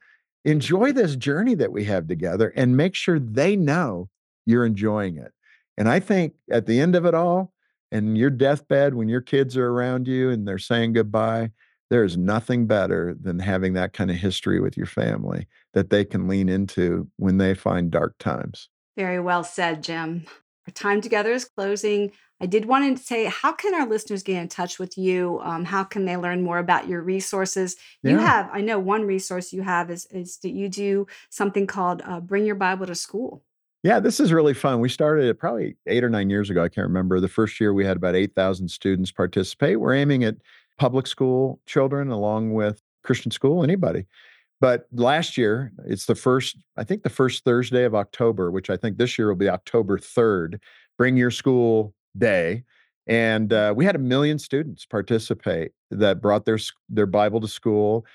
enjoy 0.45 0.91
this 0.91 1.15
journey 1.15 1.55
that 1.55 1.71
we 1.71 1.83
have 1.85 2.07
together, 2.07 2.53
and 2.55 2.77
make 2.77 2.95
sure 2.95 3.19
they 3.19 3.55
know 3.55 4.09
you're 4.45 4.65
enjoying 4.65 5.17
it. 5.17 5.33
And 5.77 5.87
I 5.87 5.99
think 5.99 6.33
at 6.51 6.65
the 6.65 6.79
end 6.79 6.95
of 6.95 7.05
it 7.05 7.13
all, 7.13 7.53
and 7.91 8.17
your 8.17 8.29
deathbed 8.29 8.93
when 8.93 9.09
your 9.09 9.21
kids 9.21 9.57
are 9.57 9.67
around 9.67 10.07
you 10.07 10.29
and 10.29 10.47
they're 10.47 10.57
saying 10.57 10.93
goodbye 10.93 11.51
there 11.89 12.03
is 12.03 12.17
nothing 12.17 12.67
better 12.67 13.15
than 13.19 13.39
having 13.39 13.73
that 13.73 13.93
kind 13.93 14.11
of 14.11 14.17
history 14.17 14.59
with 14.59 14.77
your 14.77 14.85
family 14.85 15.47
that 15.73 15.89
they 15.89 16.05
can 16.05 16.27
lean 16.27 16.47
into 16.49 17.07
when 17.17 17.37
they 17.37 17.53
find 17.53 17.91
dark 17.91 18.15
times 18.19 18.69
very 18.95 19.19
well 19.19 19.43
said 19.43 19.83
jim 19.83 20.25
our 20.69 20.73
time 20.73 21.01
together 21.01 21.31
is 21.31 21.45
closing 21.45 22.11
i 22.39 22.45
did 22.45 22.65
want 22.65 22.97
to 22.97 23.03
say 23.03 23.25
how 23.25 23.51
can 23.51 23.73
our 23.73 23.87
listeners 23.87 24.23
get 24.23 24.41
in 24.41 24.47
touch 24.47 24.77
with 24.77 24.97
you 24.97 25.39
um, 25.43 25.65
how 25.65 25.83
can 25.83 26.05
they 26.05 26.15
learn 26.15 26.43
more 26.43 26.59
about 26.59 26.87
your 26.87 27.01
resources 27.01 27.75
you 28.03 28.17
have 28.17 28.49
i 28.53 28.61
know 28.61 28.77
one 28.77 29.03
resource 29.03 29.51
you 29.51 29.61
have 29.61 29.89
is, 29.89 30.05
is 30.11 30.37
that 30.37 30.51
you 30.51 30.69
do 30.69 31.07
something 31.29 31.65
called 31.65 32.01
uh, 32.05 32.19
bring 32.19 32.45
your 32.45 32.55
bible 32.55 32.85
to 32.85 32.95
school 32.95 33.41
Yeah, 33.81 34.01
this 34.01 34.19
is 34.19 34.33
really 34.33 34.53
fun. 34.53 34.81
We 34.81 34.89
started 34.89 35.25
it 35.29 35.39
probably 35.39 35.77
eight 35.87 36.03
or 36.03 36.09
nine 36.09 36.29
years 36.29 36.49
ago. 36.49 36.61
I 36.61 36.67
can't 36.67 36.87
remember. 36.87 37.21
The 37.21 37.29
first 37.29 37.61
year 37.61 37.73
we 37.73 37.85
had 37.85 37.95
about 37.95 38.13
8,000 38.13 38.67
students 38.67 39.09
participate. 39.09 39.79
We're 39.79 39.95
aiming 39.95 40.25
at 40.25 40.35
public 40.77 41.07
school 41.07 41.61
children 41.65 42.11
along 42.11 42.53
with 42.53 42.81
Christian 43.03 43.31
school, 43.31 43.63
anybody. 43.63 44.05
But 44.61 44.87
last 44.91 45.37
year, 45.37 45.71
it's 45.85 46.05
the 46.05 46.15
first, 46.15 46.57
I 46.75 46.83
think 46.83 47.03
the 47.03 47.09
first 47.09 47.43
Thursday 47.43 47.85
of 47.85 47.95
October, 47.95 48.51
which 48.51 48.69
I 48.69 48.77
think 48.77 48.97
this 48.97 49.17
year 49.17 49.29
will 49.29 49.35
be 49.35 49.49
October 49.49 49.97
3rd. 49.97 50.59
Bring 50.97 51.15
your 51.15 51.31
school 51.31 51.93
day. 52.17 52.63
And 53.07 53.53
uh, 53.53 53.73
we 53.75 53.85
had 53.85 53.95
a 53.95 53.99
million 53.99 54.37
students 54.37 54.85
participate 54.85 55.71
that 55.89 56.21
brought 56.21 56.45
their 56.45 56.59
their 56.89 57.07
Bible 57.07 57.41
to 57.41 57.47
school. 57.47 58.05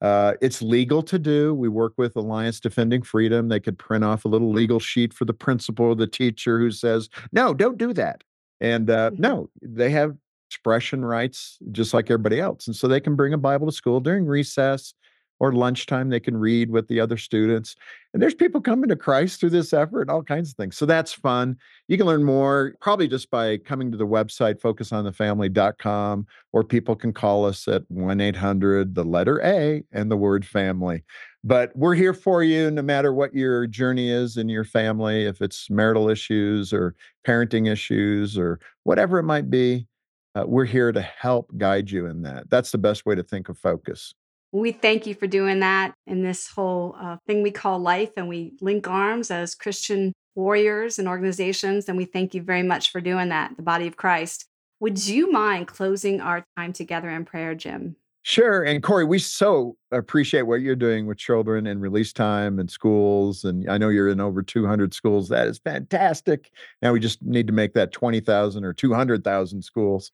Uh, 0.00 0.34
it's 0.40 0.62
legal 0.62 1.02
to 1.02 1.18
do. 1.18 1.54
We 1.54 1.68
work 1.68 1.94
with 1.96 2.14
Alliance 2.14 2.60
Defending 2.60 3.02
Freedom. 3.02 3.48
They 3.48 3.58
could 3.58 3.78
print 3.78 4.04
off 4.04 4.24
a 4.24 4.28
little 4.28 4.52
legal 4.52 4.78
sheet 4.78 5.12
for 5.12 5.24
the 5.24 5.32
principal 5.32 5.86
or 5.86 5.94
the 5.96 6.06
teacher 6.06 6.58
who 6.60 6.70
says, 6.70 7.08
"No, 7.32 7.52
don't 7.52 7.78
do 7.78 7.92
that." 7.94 8.22
And 8.60 8.90
uh, 8.90 9.10
mm-hmm. 9.10 9.22
no, 9.22 9.50
they 9.60 9.90
have 9.90 10.14
expression 10.48 11.04
rights 11.04 11.58
just 11.72 11.92
like 11.92 12.04
everybody 12.04 12.38
else, 12.38 12.68
and 12.68 12.76
so 12.76 12.86
they 12.86 13.00
can 13.00 13.16
bring 13.16 13.32
a 13.32 13.38
Bible 13.38 13.66
to 13.66 13.72
school 13.72 13.98
during 13.98 14.24
recess 14.24 14.94
or 15.40 15.52
lunchtime 15.52 16.08
they 16.08 16.20
can 16.20 16.36
read 16.36 16.70
with 16.70 16.88
the 16.88 17.00
other 17.00 17.16
students 17.16 17.74
and 18.12 18.22
there's 18.22 18.34
people 18.34 18.60
coming 18.60 18.88
to 18.88 18.96
christ 18.96 19.40
through 19.40 19.50
this 19.50 19.72
effort 19.72 20.08
all 20.08 20.22
kinds 20.22 20.50
of 20.50 20.56
things 20.56 20.76
so 20.76 20.86
that's 20.86 21.12
fun. 21.12 21.56
You 21.88 21.96
can 21.96 22.06
learn 22.06 22.24
more 22.24 22.74
probably 22.80 23.08
just 23.08 23.30
by 23.30 23.58
coming 23.58 23.90
to 23.90 23.96
the 23.96 24.06
website 24.06 24.60
focusonthefamily.com 24.60 26.26
or 26.52 26.64
people 26.64 26.96
can 26.96 27.12
call 27.12 27.46
us 27.46 27.66
at 27.68 27.82
1-800 27.90 28.94
the 28.94 29.04
letter 29.04 29.40
a 29.42 29.82
and 29.92 30.10
the 30.10 30.16
word 30.16 30.46
family. 30.46 31.04
But 31.42 31.74
we're 31.74 31.94
here 31.94 32.14
for 32.14 32.42
you 32.42 32.70
no 32.70 32.82
matter 32.82 33.12
what 33.12 33.34
your 33.34 33.66
journey 33.66 34.10
is 34.10 34.36
in 34.36 34.48
your 34.48 34.64
family 34.64 35.24
if 35.24 35.40
it's 35.40 35.70
marital 35.70 36.08
issues 36.08 36.72
or 36.72 36.94
parenting 37.26 37.70
issues 37.70 38.38
or 38.38 38.60
whatever 38.82 39.18
it 39.18 39.24
might 39.24 39.50
be 39.50 39.86
uh, 40.34 40.44
we're 40.46 40.64
here 40.64 40.90
to 40.90 41.00
help 41.00 41.50
guide 41.56 41.90
you 41.90 42.06
in 42.06 42.22
that. 42.22 42.50
That's 42.50 42.72
the 42.72 42.78
best 42.78 43.06
way 43.06 43.14
to 43.14 43.22
think 43.22 43.48
of 43.48 43.56
focus 43.58 44.14
we 44.54 44.70
thank 44.70 45.04
you 45.04 45.14
for 45.14 45.26
doing 45.26 45.60
that 45.60 45.94
in 46.06 46.22
this 46.22 46.48
whole 46.48 46.94
uh, 47.00 47.16
thing 47.26 47.42
we 47.42 47.50
call 47.50 47.80
life, 47.80 48.10
and 48.16 48.28
we 48.28 48.52
link 48.60 48.88
arms 48.88 49.32
as 49.32 49.54
Christian 49.56 50.12
warriors 50.36 50.98
and 50.98 51.08
organizations. 51.08 51.88
And 51.88 51.96
we 51.96 52.04
thank 52.04 52.34
you 52.34 52.42
very 52.42 52.62
much 52.62 52.92
for 52.92 53.00
doing 53.00 53.30
that, 53.30 53.56
the 53.56 53.62
body 53.62 53.88
of 53.88 53.96
Christ. 53.96 54.46
Would 54.78 55.06
you 55.06 55.32
mind 55.32 55.66
closing 55.66 56.20
our 56.20 56.44
time 56.56 56.72
together 56.72 57.10
in 57.10 57.24
prayer, 57.24 57.56
Jim? 57.56 57.96
Sure. 58.22 58.62
And 58.62 58.82
Corey, 58.82 59.04
we 59.04 59.18
so 59.18 59.76
appreciate 59.90 60.42
what 60.42 60.60
you're 60.60 60.76
doing 60.76 61.06
with 61.06 61.18
children 61.18 61.66
and 61.66 61.82
release 61.82 62.12
time 62.12 62.58
and 62.58 62.70
schools. 62.70 63.44
And 63.44 63.68
I 63.68 63.76
know 63.76 63.88
you're 63.88 64.08
in 64.08 64.20
over 64.20 64.42
200 64.42 64.94
schools. 64.94 65.28
That 65.28 65.48
is 65.48 65.58
fantastic. 65.58 66.50
Now 66.80 66.92
we 66.92 67.00
just 67.00 67.22
need 67.22 67.48
to 67.48 67.52
make 67.52 67.74
that 67.74 67.92
20,000 67.92 68.64
or 68.64 68.72
200,000 68.72 69.62
schools. 69.62 70.10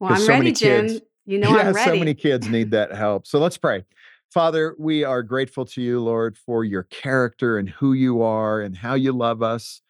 Well, 0.00 0.12
I'm 0.12 0.20
so 0.20 0.28
ready, 0.28 0.52
Jim. 0.52 0.88
Kids, 0.88 1.00
you 1.26 1.38
know, 1.40 1.50
yeah, 1.50 1.68
I'm 1.68 1.74
ready. 1.74 1.90
so 1.90 1.96
many 1.96 2.14
kids 2.14 2.48
need 2.48 2.70
that 2.72 2.92
help. 2.92 3.26
So 3.26 3.38
let's 3.38 3.58
pray. 3.58 3.84
Father, 4.32 4.74
we 4.78 5.04
are 5.04 5.22
grateful 5.22 5.64
to 5.66 5.80
you, 5.80 6.00
Lord, 6.00 6.36
for 6.36 6.64
your 6.64 6.82
character 6.84 7.58
and 7.58 7.68
who 7.68 7.92
you 7.92 8.22
are 8.22 8.60
and 8.60 8.76
how 8.76 8.94
you 8.94 9.12
love 9.12 9.42
us 9.42 9.80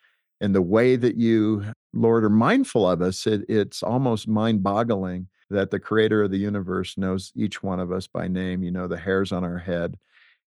and 0.41 0.55
the 0.55 0.63
way 0.63 0.97
that 0.97 1.17
you, 1.17 1.65
Lord, 1.95 2.25
are 2.25 2.31
mindful 2.31 2.89
of 2.89 3.01
us. 3.01 3.27
It, 3.27 3.47
it's 3.49 3.83
almost 3.83 4.29
mind 4.29 4.63
boggling 4.63 5.29
that 5.49 5.71
the 5.71 5.79
creator 5.79 6.23
of 6.25 6.31
the 6.31 6.39
universe 6.39 6.99
knows 6.99 7.33
each 7.35 7.63
one 7.63 7.81
of 7.81 7.91
us 7.91 8.07
by 8.07 8.29
name. 8.29 8.63
You 8.63 8.71
know, 8.71 8.87
the 8.87 8.99
hairs 8.99 9.33
on 9.33 9.45
our 9.45 9.59
head. 9.59 9.97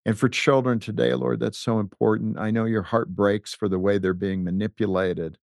And 0.06 0.18
for 0.18 0.30
children 0.30 0.80
today, 0.80 1.14
Lord, 1.16 1.40
that's 1.40 1.58
so 1.58 1.80
important. 1.80 2.38
I 2.38 2.52
know 2.52 2.66
your 2.66 2.84
heart 2.84 3.10
breaks 3.10 3.54
for 3.54 3.68
the 3.68 3.80
way 3.80 3.98
they're 3.98 4.14
being 4.14 4.44
manipulated 4.44 5.38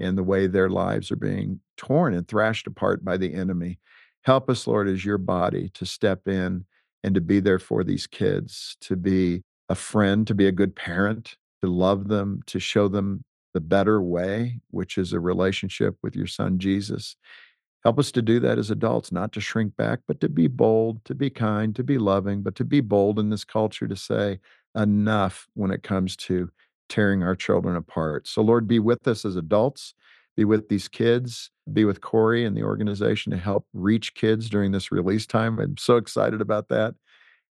and 0.00 0.16
the 0.16 0.24
way 0.24 0.46
their 0.46 0.70
lives 0.70 1.10
are 1.12 1.16
being 1.16 1.60
torn 1.76 2.14
and 2.14 2.26
thrashed 2.26 2.66
apart 2.66 3.04
by 3.04 3.16
the 3.16 3.34
enemy. 3.34 3.78
Help 4.28 4.50
us, 4.50 4.66
Lord, 4.66 4.88
as 4.88 5.06
your 5.06 5.16
body 5.16 5.70
to 5.72 5.86
step 5.86 6.28
in 6.28 6.66
and 7.02 7.14
to 7.14 7.20
be 7.22 7.40
there 7.40 7.58
for 7.58 7.82
these 7.82 8.06
kids, 8.06 8.76
to 8.82 8.94
be 8.94 9.42
a 9.70 9.74
friend, 9.74 10.26
to 10.26 10.34
be 10.34 10.46
a 10.46 10.52
good 10.52 10.76
parent, 10.76 11.38
to 11.62 11.70
love 11.70 12.08
them, 12.08 12.42
to 12.44 12.60
show 12.60 12.88
them 12.88 13.24
the 13.54 13.60
better 13.62 14.02
way, 14.02 14.60
which 14.70 14.98
is 14.98 15.14
a 15.14 15.18
relationship 15.18 15.96
with 16.02 16.14
your 16.14 16.26
son, 16.26 16.58
Jesus. 16.58 17.16
Help 17.84 17.98
us 17.98 18.12
to 18.12 18.20
do 18.20 18.38
that 18.38 18.58
as 18.58 18.70
adults, 18.70 19.10
not 19.10 19.32
to 19.32 19.40
shrink 19.40 19.74
back, 19.78 20.00
but 20.06 20.20
to 20.20 20.28
be 20.28 20.46
bold, 20.46 21.02
to 21.06 21.14
be 21.14 21.30
kind, 21.30 21.74
to 21.74 21.82
be 21.82 21.96
loving, 21.96 22.42
but 22.42 22.54
to 22.56 22.64
be 22.64 22.82
bold 22.82 23.18
in 23.18 23.30
this 23.30 23.44
culture 23.44 23.88
to 23.88 23.96
say 23.96 24.40
enough 24.76 25.48
when 25.54 25.70
it 25.70 25.82
comes 25.82 26.14
to 26.16 26.50
tearing 26.90 27.22
our 27.22 27.34
children 27.34 27.76
apart. 27.76 28.28
So, 28.28 28.42
Lord, 28.42 28.68
be 28.68 28.78
with 28.78 29.08
us 29.08 29.24
as 29.24 29.36
adults 29.36 29.94
be 30.38 30.44
with 30.44 30.68
these 30.68 30.86
kids, 30.86 31.50
be 31.72 31.84
with 31.84 32.00
Corey 32.00 32.44
and 32.44 32.56
the 32.56 32.62
organization 32.62 33.32
to 33.32 33.38
help 33.38 33.66
reach 33.72 34.14
kids 34.14 34.48
during 34.48 34.72
this 34.72 34.90
release 34.92 35.26
time. 35.26 35.58
I'm 35.58 35.76
so 35.76 35.96
excited 35.96 36.40
about 36.40 36.68
that. 36.68 36.94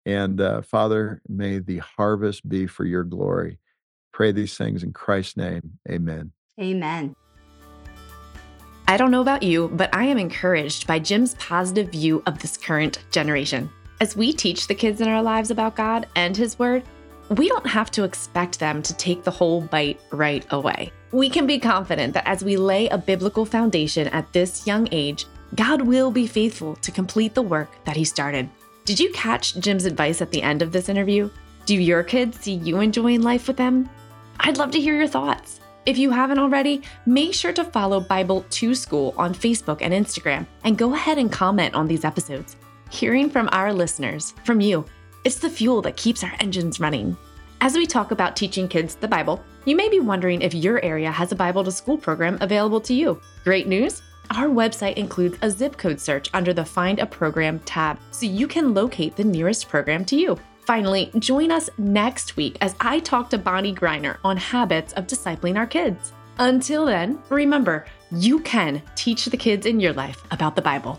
And 0.06 0.40
uh, 0.40 0.62
Father, 0.62 1.22
may 1.28 1.58
the 1.58 1.78
harvest 1.78 2.48
be 2.48 2.66
for 2.66 2.84
your 2.84 3.04
glory. 3.04 3.58
Pray 4.12 4.32
these 4.32 4.56
things 4.56 4.82
in 4.82 4.92
Christ's 4.92 5.36
name. 5.36 5.78
Amen. 5.90 6.32
Amen. 6.60 7.16
I 8.86 8.96
don't 8.98 9.10
know 9.10 9.22
about 9.22 9.42
you, 9.42 9.68
but 9.68 9.94
I 9.94 10.04
am 10.04 10.18
encouraged 10.18 10.86
by 10.86 10.98
Jim's 10.98 11.34
positive 11.36 11.88
view 11.88 12.22
of 12.26 12.38
this 12.38 12.56
current 12.56 13.02
generation. 13.10 13.70
As 14.00 14.14
we 14.14 14.32
teach 14.32 14.66
the 14.66 14.74
kids 14.74 15.00
in 15.00 15.08
our 15.08 15.22
lives 15.22 15.50
about 15.50 15.74
God 15.74 16.06
and 16.16 16.36
His 16.36 16.58
Word, 16.58 16.82
we 17.30 17.48
don't 17.48 17.66
have 17.66 17.90
to 17.92 18.04
expect 18.04 18.58
them 18.58 18.82
to 18.82 18.94
take 18.94 19.24
the 19.24 19.30
whole 19.30 19.62
bite 19.62 20.00
right 20.12 20.46
away. 20.50 20.92
We 21.12 21.30
can 21.30 21.46
be 21.46 21.58
confident 21.58 22.14
that 22.14 22.26
as 22.26 22.44
we 22.44 22.56
lay 22.56 22.88
a 22.88 22.98
biblical 22.98 23.46
foundation 23.46 24.08
at 24.08 24.32
this 24.32 24.66
young 24.66 24.88
age, 24.92 25.26
God 25.54 25.82
will 25.82 26.10
be 26.10 26.26
faithful 26.26 26.76
to 26.76 26.90
complete 26.90 27.34
the 27.34 27.42
work 27.42 27.70
that 27.84 27.96
He 27.96 28.04
started. 28.04 28.48
Did 28.84 29.00
you 29.00 29.10
catch 29.12 29.56
Jim's 29.58 29.84
advice 29.84 30.20
at 30.20 30.30
the 30.30 30.42
end 30.42 30.60
of 30.60 30.72
this 30.72 30.88
interview? 30.88 31.30
Do 31.64 31.74
your 31.74 32.02
kids 32.02 32.40
see 32.40 32.54
you 32.54 32.80
enjoying 32.80 33.22
life 33.22 33.48
with 33.48 33.56
them? 33.56 33.88
I'd 34.40 34.58
love 34.58 34.72
to 34.72 34.80
hear 34.80 34.96
your 34.96 35.08
thoughts. 35.08 35.60
If 35.86 35.96
you 35.96 36.10
haven't 36.10 36.38
already, 36.38 36.82
make 37.06 37.34
sure 37.34 37.52
to 37.52 37.64
follow 37.64 38.00
Bible 38.00 38.44
to 38.50 38.74
School 38.74 39.14
on 39.16 39.34
Facebook 39.34 39.78
and 39.80 39.92
Instagram 39.92 40.46
and 40.64 40.76
go 40.76 40.94
ahead 40.94 41.18
and 41.18 41.30
comment 41.30 41.74
on 41.74 41.86
these 41.86 42.04
episodes. 42.04 42.56
Hearing 42.90 43.30
from 43.30 43.48
our 43.52 43.72
listeners, 43.72 44.34
from 44.44 44.60
you, 44.60 44.84
it's 45.24 45.38
the 45.38 45.48
fuel 45.48 45.80
that 45.82 45.96
keeps 45.96 46.22
our 46.22 46.32
engines 46.40 46.78
running. 46.78 47.16
As 47.62 47.74
we 47.74 47.86
talk 47.86 48.10
about 48.10 48.36
teaching 48.36 48.68
kids 48.68 48.94
the 48.94 49.08
Bible, 49.08 49.42
you 49.64 49.74
may 49.74 49.88
be 49.88 49.98
wondering 49.98 50.42
if 50.42 50.52
your 50.52 50.84
area 50.84 51.10
has 51.10 51.32
a 51.32 51.36
Bible 51.36 51.64
to 51.64 51.72
School 51.72 51.96
program 51.96 52.36
available 52.42 52.80
to 52.82 52.92
you. 52.92 53.20
Great 53.42 53.66
news! 53.66 54.02
Our 54.30 54.48
website 54.48 54.94
includes 54.94 55.38
a 55.40 55.50
zip 55.50 55.78
code 55.78 55.98
search 55.98 56.28
under 56.34 56.52
the 56.52 56.64
Find 56.64 56.98
a 56.98 57.06
Program 57.06 57.58
tab, 57.60 57.98
so 58.10 58.26
you 58.26 58.46
can 58.46 58.74
locate 58.74 59.16
the 59.16 59.24
nearest 59.24 59.68
program 59.68 60.04
to 60.06 60.16
you. 60.16 60.38
Finally, 60.66 61.10
join 61.18 61.50
us 61.50 61.70
next 61.78 62.36
week 62.36 62.58
as 62.60 62.74
I 62.80 63.00
talk 63.00 63.30
to 63.30 63.38
Bonnie 63.38 63.74
Griner 63.74 64.18
on 64.24 64.36
habits 64.36 64.92
of 64.94 65.06
discipling 65.06 65.56
our 65.56 65.66
kids. 65.66 66.12
Until 66.38 66.86
then, 66.86 67.18
remember, 67.30 67.86
you 68.10 68.40
can 68.40 68.82
teach 68.94 69.26
the 69.26 69.36
kids 69.36 69.66
in 69.66 69.80
your 69.80 69.92
life 69.92 70.22
about 70.30 70.56
the 70.56 70.62
Bible. 70.62 70.98